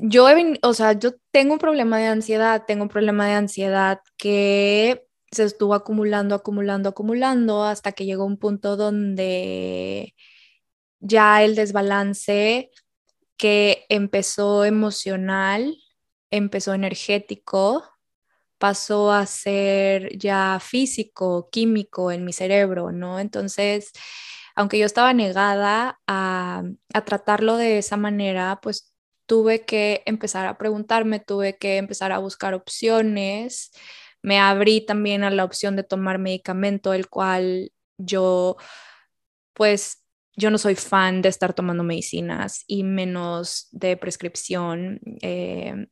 [0.00, 0.26] Yo,
[0.62, 5.44] o sea, yo tengo un problema de ansiedad, tengo un problema de ansiedad que se
[5.44, 10.14] estuvo acumulando, acumulando, acumulando hasta que llegó un punto donde
[11.00, 12.70] ya el desbalance
[13.36, 15.76] que empezó emocional,
[16.30, 17.84] empezó energético,
[18.58, 23.20] pasó a ser ya físico, químico en mi cerebro, ¿no?
[23.20, 23.92] Entonces,
[24.54, 26.62] aunque yo estaba negada a,
[27.04, 28.94] tratarlo de esa manera, pues
[29.26, 33.72] tuve que empezar a preguntarme, tuve que empezar a buscar opciones.
[34.22, 38.56] Me abrí también a la opción de tomar medicamento, el cual yo,
[39.54, 40.04] pues,
[40.36, 45.00] yo no soy fan de estar tomando medicinas y menos de prescripción.
[45.22, 45.86] Eh,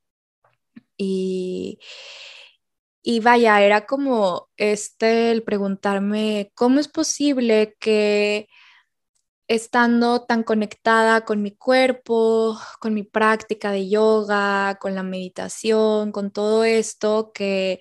[0.96, 1.78] y,
[3.02, 8.48] y vaya, era como este el preguntarme, ¿cómo es posible que
[9.48, 16.30] estando tan conectada con mi cuerpo, con mi práctica de yoga, con la meditación, con
[16.30, 17.80] todo esto que,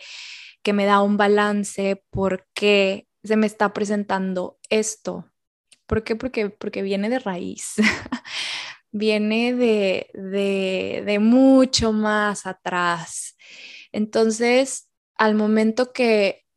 [0.63, 5.31] que me da un balance, porque se me está presentando esto.
[5.85, 6.15] ¿Por qué?
[6.15, 7.75] Porque, porque viene de raíz,
[8.91, 13.35] viene de, de, de mucho más atrás.
[13.91, 14.90] Entonces,
[15.21, 16.47] al momento que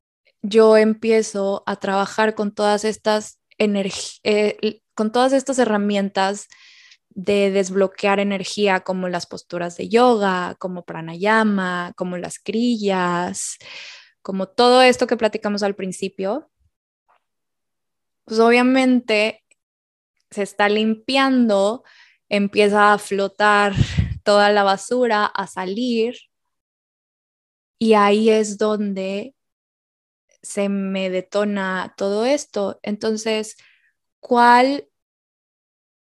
[0.40, 6.48] yo empiezo a trabajar con todas estas eh, con todas estas herramientas
[7.10, 13.58] de desbloquear energía como las posturas de yoga, como pranayama, como las grillas,
[14.22, 16.50] como todo esto que platicamos al principio,
[18.24, 19.44] pues obviamente
[20.30, 21.84] se está limpiando,
[22.30, 23.74] empieza a flotar
[24.24, 26.16] toda la basura, a salir,
[27.84, 29.34] y ahí es donde
[30.40, 32.80] se me detona todo esto.
[32.82, 33.58] Entonces,
[34.20, 34.88] ¿cuál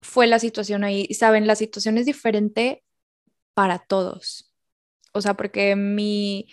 [0.02, 1.06] fue la situación ahí?
[1.14, 2.82] Saben, la situación es diferente
[3.54, 4.52] para todos.
[5.12, 6.48] O sea, porque mi,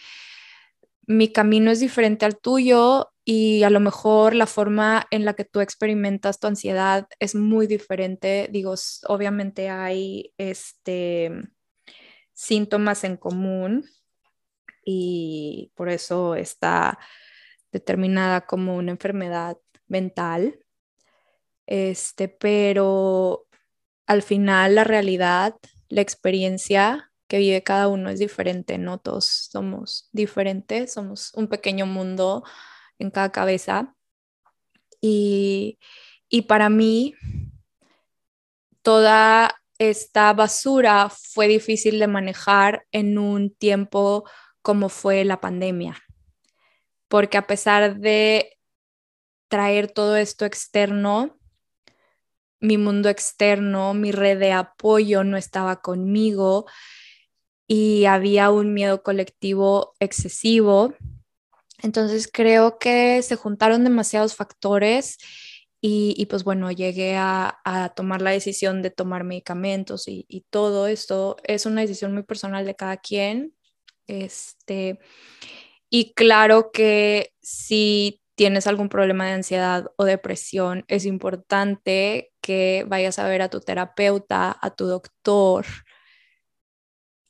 [1.07, 5.45] mi camino es diferente al tuyo y a lo mejor la forma en la que
[5.45, 8.49] tú experimentas tu ansiedad es muy diferente.
[8.51, 8.75] Digo,
[9.07, 11.31] obviamente hay este,
[12.33, 13.83] síntomas en común
[14.89, 16.97] y por eso está
[17.73, 19.57] determinada como una enfermedad
[19.87, 20.59] mental,
[21.65, 23.47] este, pero
[24.05, 25.57] al final la realidad,
[25.89, 31.85] la experiencia que vive cada uno es diferente, no todos somos diferentes, somos un pequeño
[31.85, 32.45] mundo
[32.97, 33.93] en cada cabeza.
[35.01, 35.79] Y,
[36.29, 37.13] y para mí,
[38.81, 44.23] toda esta basura fue difícil de manejar en un tiempo
[44.67, 45.95] como fue la pandemia
[47.07, 48.57] porque a pesar de
[49.47, 51.37] traer todo esto externo,
[52.59, 56.65] mi mundo externo, mi red de apoyo no estaba conmigo
[57.67, 60.95] y había un miedo colectivo excesivo.
[61.81, 65.17] Entonces creo que se juntaron demasiados factores
[65.79, 67.61] y, pues bueno, llegué a,
[67.95, 72.65] tomar la decisión de tomar medicamentos y, y, todo esto es una decisión muy personal
[72.65, 73.56] de cada quien.
[74.07, 74.99] Este,
[75.89, 83.19] y claro que si tienes algún problema de ansiedad o depresión, es importante que vayas
[83.19, 85.65] a ver a tu terapeuta, a tu doctor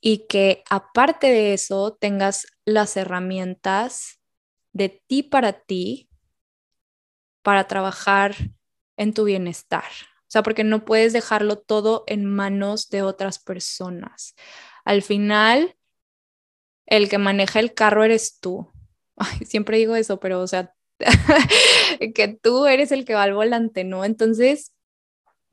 [0.02, 4.20] y que aparte de eso tengas las herramientas
[4.74, 6.10] de ti para ti
[7.42, 8.36] para trabajar
[8.98, 9.86] en tu bienestar.
[10.22, 14.36] O sea, porque no puedes dejarlo todo en manos de otras personas.
[14.84, 15.77] Al final,
[16.88, 18.72] el que maneja el carro eres tú.
[19.46, 20.74] siempre digo eso, pero o sea,
[22.16, 24.04] que tú eres el que va al volante, ¿no?
[24.04, 24.74] Entonces,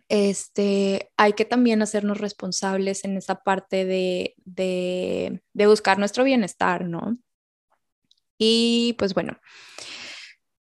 [0.08, 6.84] este, hay que también hacernos responsables en esa parte de, de, de buscar nuestro bienestar,
[6.84, 7.16] ¿no?
[8.38, 9.38] Y pues bueno,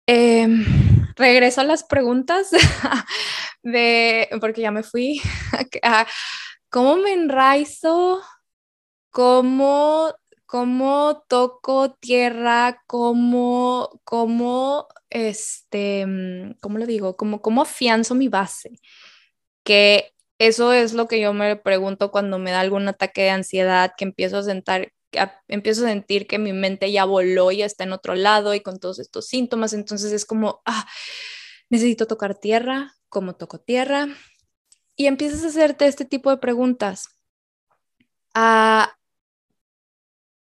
[0.07, 0.66] em,
[1.16, 2.51] regreso a las preguntas
[3.63, 5.22] de, porque ya me fui,
[6.70, 8.22] ¿cómo me enraizo?
[9.09, 10.13] ¿Cómo
[10.56, 17.18] cómo toco tierra, cómo, cómo, este, mm, ¿cómo lo digo?
[17.18, 18.80] Cómo, cómo afianzo mi base.
[19.66, 23.91] Que eso es lo que yo me pregunto cuando me da algún ataque de ansiedad,
[23.97, 24.93] que empiezo a sentar,
[25.49, 28.80] empiezo a sentir que mi mente ya voló y está en otro lado y con
[28.80, 30.88] todos estos síntomas, entonces es como, ah,
[31.70, 34.08] necesito tocar tierra, ¿cómo toco tierra?
[34.95, 37.10] Y empiezas a hacerte este tipo de preguntas.
[38.34, 38.95] Ah,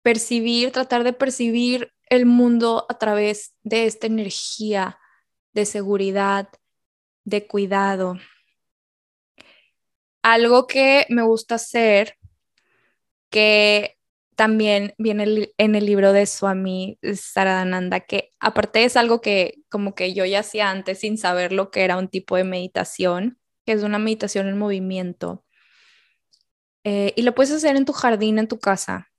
[0.04, 5.00] percibir, tratar de percibir el mundo a través de esta energía
[5.54, 6.50] de seguridad,
[7.24, 8.18] de cuidado.
[10.22, 12.18] Algo que me gusta hacer,
[13.30, 13.98] que
[14.36, 20.14] también viene en el libro de Swami Saradananda, que aparte es algo que como que
[20.14, 23.84] yo ya hacía antes sin saber lo que era un tipo de meditación, que es
[23.84, 25.46] una meditación en movimiento.
[26.84, 29.13] Eh, y lo puedes hacer en tu jardín, en tu casa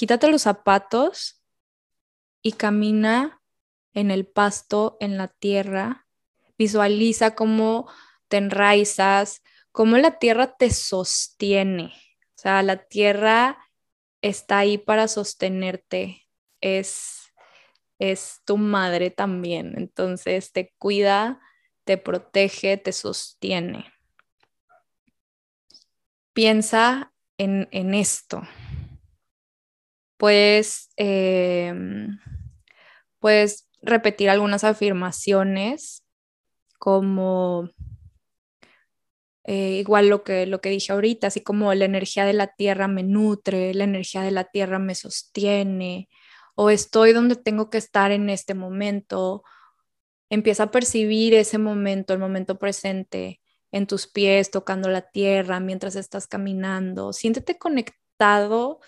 [0.00, 1.44] quítate los zapatos
[2.40, 3.42] y camina
[3.92, 6.06] en el pasto, en la tierra.
[6.56, 7.86] Visualiza cómo
[8.28, 9.42] te enraizas,
[9.72, 11.92] cómo la tierra te sostiene.
[12.34, 13.58] O sea, la tierra
[14.22, 16.26] está ahí para sostenerte.
[16.62, 17.34] Es,
[17.98, 19.74] es tu madre también.
[19.76, 21.42] Entonces te cuida,
[21.84, 23.92] te protege, te sostiene.
[26.32, 28.40] Piensa en, en esto
[30.20, 32.20] puedes, em,
[33.20, 36.04] puedes repetir algunas afirmaciones
[36.78, 37.70] como
[39.44, 42.88] Eh, igual lo que, lo que dije ahorita, así como la energía de la tierra
[42.88, 46.08] me nutre, la energía de la tierra me sostiene,
[46.54, 49.42] o estoy donde tengo que estar en este momento,
[50.30, 53.40] empieza a percibir ese momento, el momento presente
[53.72, 57.12] en tus pies, tocando la tierra mientras estás caminando.
[57.12, 58.80] Siéntete conectado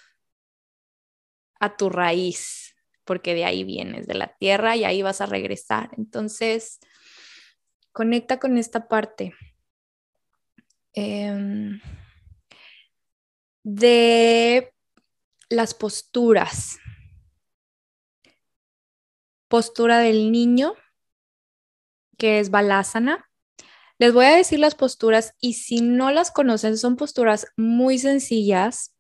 [1.62, 5.90] a tu raíz, porque de ahí vienes, de la tierra, y ahí vas a regresar.
[5.96, 6.80] Entonces,
[7.92, 9.32] conecta con esta parte.
[10.92, 11.80] Em,
[13.62, 14.74] de
[15.50, 16.80] las posturas.
[19.46, 20.74] Postura del niño,
[22.18, 23.30] que es balasana.
[23.98, 28.96] Les voy a decir las posturas y si no las conocen, son posturas muy sencillas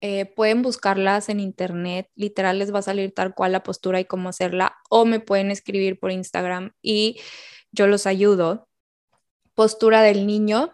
[0.00, 4.04] eh, pueden buscarlas en internet, literal les va a salir tal cual la postura y
[4.04, 7.20] cómo hacerla, o me pueden escribir por Instagram y
[7.72, 8.68] yo los ayudo.
[9.54, 10.72] Postura del niño,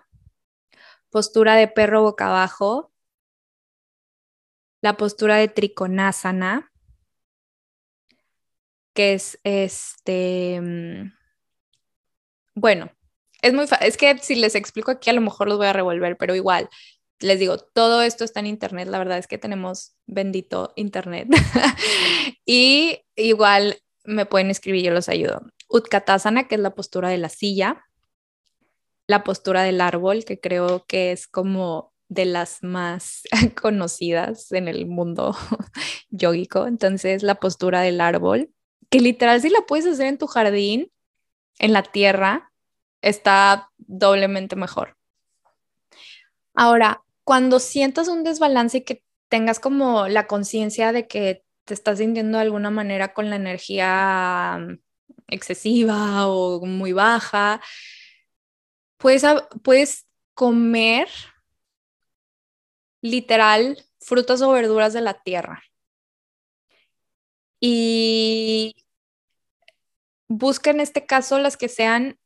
[1.11, 2.93] postura de perro boca abajo,
[4.83, 6.73] la postura de trikonasana,
[8.95, 11.13] que es este, mm,
[12.55, 12.91] bueno,
[13.43, 16.17] es muy es que si les explico aquí a lo mejor los voy a revolver,
[16.17, 16.69] pero igual,
[17.23, 21.29] les digo, todo esto está en internet, la verdad es que tenemos bendito internet.
[22.47, 25.43] y igual me pueden escribir, yo los ayudo.
[25.69, 27.85] Utkatasana, que es la postura de la silla,
[29.07, 33.23] la postura del árbol, que creo que es como de las más
[33.61, 35.37] conocidas en el mundo
[36.11, 36.67] yógico.
[36.67, 38.51] Entonces, la postura del árbol,
[38.91, 40.91] que literal si la puedes hacer en tu jardín,
[41.59, 42.53] en la tierra,
[43.01, 44.97] está doblemente mejor.
[46.55, 51.99] Ahora, cuando sientas un desbalance y que tengas como la conciencia de que te estás
[51.99, 54.79] sintiendo de alguna manera con la energía mm,
[55.29, 57.61] excesiva o muy baja,
[58.99, 59.25] puedes,
[59.63, 61.09] puedes comer
[63.01, 65.63] literal frutas o verduras de la tierra.
[67.61, 68.75] Y
[70.29, 72.19] busca en este caso las que sean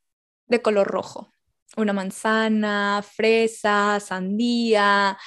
[0.47, 1.30] de color rojo
[1.77, 5.18] una manzana, fresa, sandía,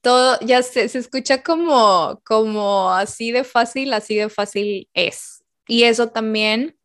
[0.00, 5.44] todo, ya se, se escucha como, como así de fácil, así de fácil es.
[5.66, 6.78] Y eso también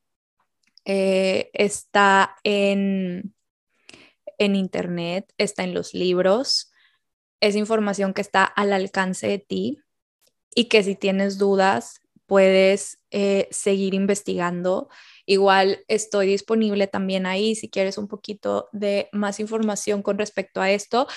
[0.85, 3.33] eh, está en,
[4.37, 6.71] en internet, está en los libros,
[7.39, 9.79] es información que está al alcance de ti
[10.53, 14.89] y que si tienes dudas puedes eh, seguir investigando
[15.25, 20.71] Igual estoy disponible también ahí si quieres un poquito de más información con respecto a
[20.71, 21.07] esto.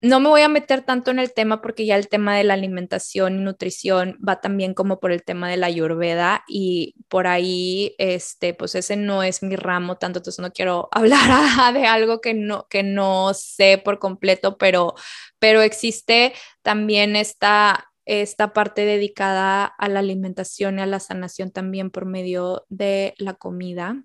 [0.00, 2.54] No me voy a meter tanto en el tema porque ya el tema de la
[2.54, 7.96] alimentación y nutrición va también como por el tema de la ayurveda y por ahí,
[7.98, 12.32] este, pues ese no es mi ramo tanto, entonces no quiero hablar de algo que
[12.32, 14.94] no, que no sé por completo, pero,
[15.40, 16.32] pero existe
[16.62, 22.64] también esta esta parte dedicada a la alimentación y a la sanación también por medio
[22.70, 24.02] de la comida.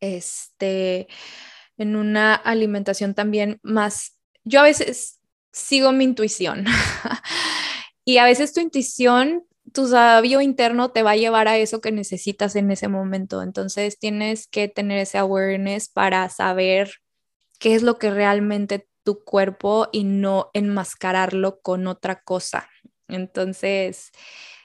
[0.00, 1.08] Este,
[1.78, 5.22] en una alimentación también más, yo a veces
[5.52, 6.66] sigo mi intuición
[8.04, 11.92] y a veces tu intuición, tu sabio interno te va a llevar a eso que
[11.92, 13.40] necesitas en ese momento.
[13.40, 16.92] Entonces tienes que tener ese awareness para saber
[17.58, 22.68] qué es lo que realmente tu cuerpo y no enmascararlo con otra cosa.
[23.08, 24.12] Entonces,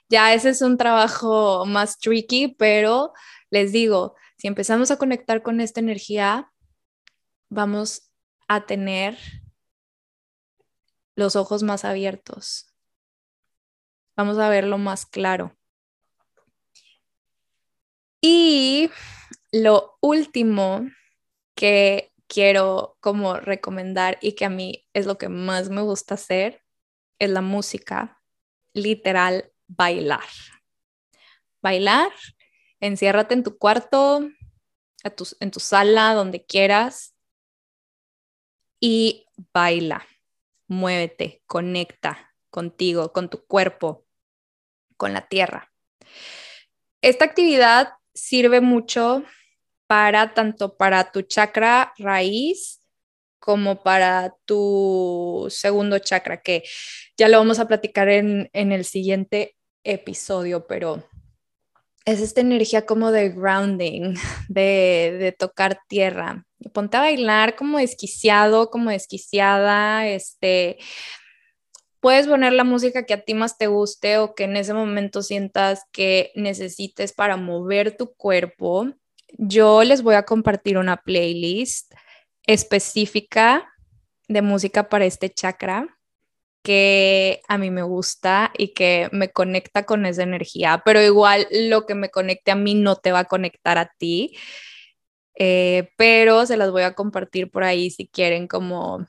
[0.10, 3.14] ya ese es un trabajo más tricky, pero
[3.50, 6.52] les digo, si empezamos a conectar con esta energía,
[7.50, 8.12] vamos
[8.48, 9.18] a tener
[11.16, 12.74] los ojos más abiertos.
[14.16, 15.56] Vamos a verlo más claro.
[18.22, 18.90] Y
[19.52, 20.88] lo último
[21.56, 26.64] que quiero como recomendar y que a mí es lo que más me gusta hacer
[27.18, 28.19] es la música
[28.74, 30.26] literal bailar.
[31.62, 32.12] Bailar,
[32.80, 34.30] enciérrate en tu cuarto,
[35.40, 37.16] en tu sala, donde quieras
[38.80, 40.06] y baila,
[40.68, 44.06] muévete, conecta contigo, con tu cuerpo,
[44.98, 45.72] con la tierra.
[47.02, 49.24] Esta actividad sirve mucho
[49.88, 52.79] para tanto para tu chakra raíz
[53.40, 56.64] como para tu segundo chakra, que
[57.18, 61.04] ya lo vamos a platicar en, el siguiente episodio, pero
[62.06, 64.16] es esta energía como de grounding,
[64.50, 66.46] de, de, tocar tierra.
[66.74, 70.78] Ponte a bailar como desquiciado, como desquiciada, este,
[72.00, 75.22] puedes poner la música que a ti más te guste o que en ese momento
[75.22, 78.88] sientas que necesites para mover tu cuerpo.
[79.38, 81.94] Yo les voy a compartir una playlist
[82.50, 83.72] específica
[84.28, 86.00] de música para este chakra
[86.64, 91.86] que a mí me gusta y que me conecta con esa energía, pero igual lo
[91.86, 94.36] que me conecte a mí no te va a conectar a ti,
[95.36, 99.06] eh, pero se las voy a compartir por ahí si quieren como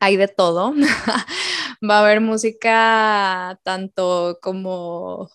[0.00, 0.74] hay de todo.
[1.88, 5.30] va a haber música tanto como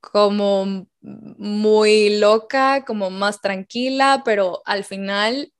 [0.00, 5.52] como muy loca, como más tranquila, pero al final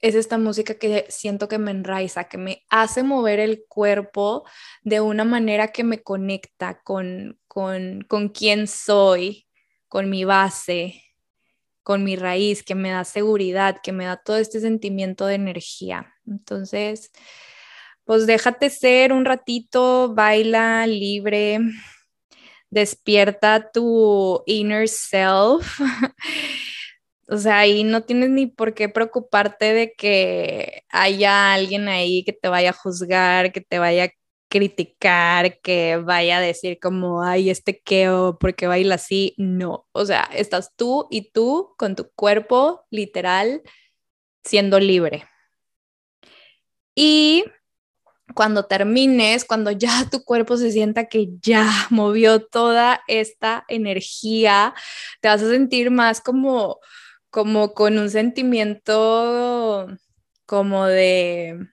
[0.00, 4.44] es esta música que siento que me enraiza, que me hace mover el cuerpo
[4.82, 9.46] de una manera que me conecta con, con, con quién soy,
[9.88, 11.02] con mi base,
[11.82, 16.14] con mi raíz, que me da seguridad, que me da todo este sentimiento de energía.
[16.26, 17.10] Entonces,
[18.04, 21.60] pues déjate ser un ratito, baila libre,
[22.70, 25.80] despierta tu inner self.
[27.30, 32.32] O sea, ahí no tienes ni por qué preocuparte de que haya alguien ahí que
[32.32, 34.10] te vaya a juzgar, que te vaya a
[34.48, 39.34] criticar, que vaya a decir como, ay, este queo, porque baila así.
[39.38, 43.62] No, o sea, estás tú y tú con tu cuerpo literal
[44.44, 45.24] siendo libre.
[46.96, 47.44] Y
[48.34, 54.74] cuando termines, cuando ya tu cuerpo se sienta que ya movió toda esta energía,
[55.20, 56.80] te vas a sentir más como
[57.30, 59.86] como con un sentimiento
[60.46, 61.68] como de,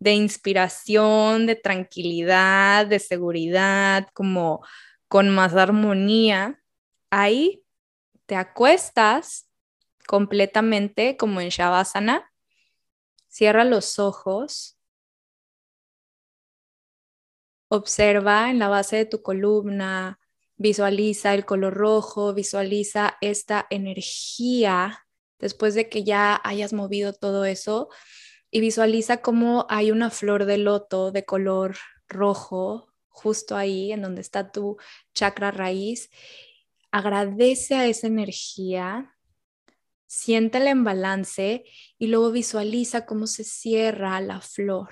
[0.00, 4.64] de inspiración, de tranquilidad, de seguridad, como
[5.08, 6.60] con más armonía,
[7.10, 7.64] ahí
[8.26, 9.48] te acuestas
[10.06, 12.32] completamente como en Shavasana,
[13.28, 14.76] cierra los ojos,
[17.68, 20.18] observa en la base de tu columna,
[20.56, 25.04] Visualiza el color rojo, visualiza esta energía
[25.38, 27.88] después de que ya hayas movido todo eso
[28.50, 31.76] y visualiza cómo hay una flor de loto de color
[32.08, 34.76] rojo justo ahí en donde está tu
[35.12, 36.10] chakra raíz.
[36.92, 39.16] Agradece a esa energía,
[40.06, 41.64] siéntela en balance
[41.98, 44.90] y luego visualiza cómo se cierra la flor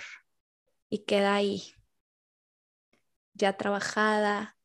[0.88, 1.72] y queda ahí,
[3.34, 4.56] ya trabajada,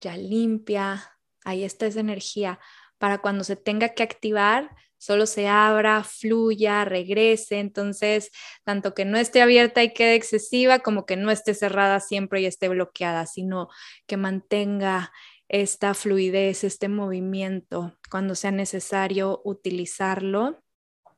[0.00, 2.58] ya limpia, ahí está esa energía
[2.98, 7.60] para cuando se tenga que activar, solo se abra, fluya, regrese.
[7.60, 8.30] Entonces,
[8.64, 12.46] tanto que no esté abierta y quede excesiva, como que no esté cerrada siempre y
[12.46, 13.68] esté bloqueada, sino
[14.06, 15.12] que mantenga
[15.48, 20.62] esta fluidez, este movimiento, cuando sea necesario utilizarlo,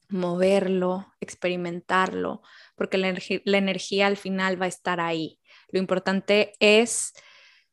[0.09, 2.43] moverlo, experimentarlo,
[2.77, 3.13] porque la,
[3.45, 5.41] la energía al final va a estar ahí.
[5.73, 7.13] Lo importante es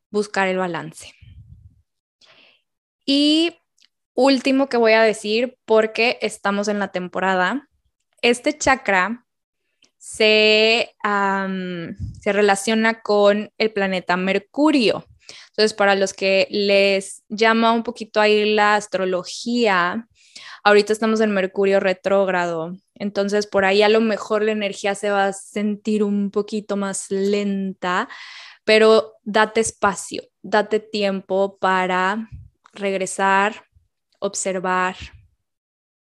[0.10, 1.14] buscar el balance.
[3.06, 3.58] Y
[4.14, 7.70] último que voy a decir, porque estamos en la temporada,
[8.22, 9.26] este chakra
[9.98, 10.96] se,
[12.22, 15.06] se relaciona con el planeta Mercurio.
[15.50, 20.08] Entonces, para los que les llama un poquito ahí la astrología,
[20.64, 22.76] ahorita estamos en Mercurio retrógrado.
[22.96, 27.10] Entonces, por ahí a lo mejor la energía se va a sentir un poquito más
[27.10, 28.08] lenta,
[28.68, 32.30] pero date espacio, date tiempo para
[32.74, 33.64] regresar,
[34.20, 34.98] observar,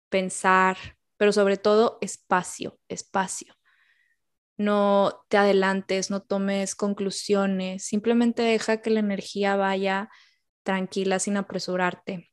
[0.10, 0.76] pensar,
[1.18, 3.54] pero sobre todo espacio, espacio.
[4.58, 10.10] No te adelantes, no tomes conclusiones, simplemente deja que la energía vaya
[10.64, 12.32] tranquila sin apresurarte.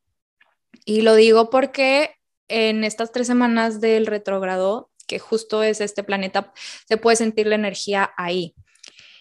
[0.85, 2.15] Y lo digo porque
[2.47, 6.51] en estas tres semanas del retrógrado, que justo es este planeta,
[6.87, 8.55] se puede sentir la energía ahí.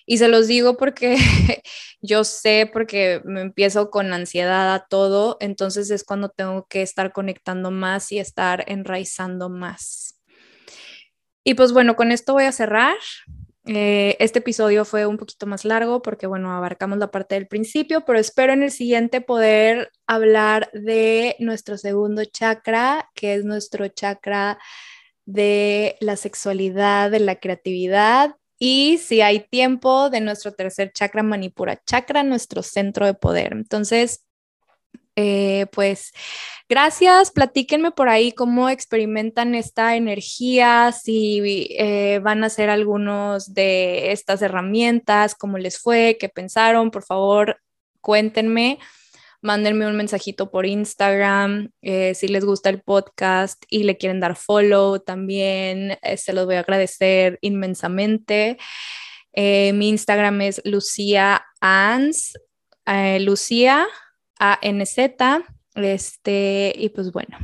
[0.07, 1.17] Y se los digo porque
[2.03, 7.13] yo sé, porque me empiezo con ansiedad a todo, entonces es cuando tengo que estar
[7.13, 10.21] conectando más y estar enraizando más.
[11.45, 12.97] Y pues bueno, con esto voy a cerrar.
[13.67, 18.05] Eh, este episodio fue un poquito más largo porque, bueno, abarcamos la parte del principio,
[18.05, 24.59] pero espero en el siguiente poder hablar de nuestro segundo chakra, que es nuestro chakra
[25.25, 28.37] de la sexualidad, de la creatividad
[28.67, 33.53] y si hay tiempo de nuestro tercer chakra, Manipura Chakra, nuestro centro de poder.
[33.53, 34.25] Entonces,
[35.17, 36.13] eh, pues
[36.67, 44.13] gracias, platíquenme por ahí cómo experimentan esta energía, si eh, van a hacer algunos de
[44.13, 47.61] estas herramientas, cómo les fue, qué pensaron, por favor,
[48.01, 48.79] cuéntenme
[49.45, 54.37] mándenme un mensajito por Instagram eh, si les gusta el podcast y le quieren dar
[54.37, 58.57] follow también, eh, se los voy a agradecer inmensamente.
[59.35, 62.33] Eh, mi Instagram es Lucía Ans,
[63.21, 63.87] Lucía
[64.39, 65.43] A-N-Z,
[65.75, 67.37] este, y pues bueno.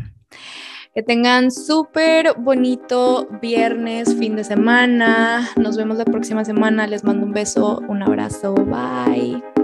[0.95, 5.49] Que tengan súper bonito viernes, fin de semana.
[5.57, 6.89] Nos vemos la próxima semana.
[6.89, 8.55] Les mando un beso, un abrazo.
[8.55, 9.60] Bye.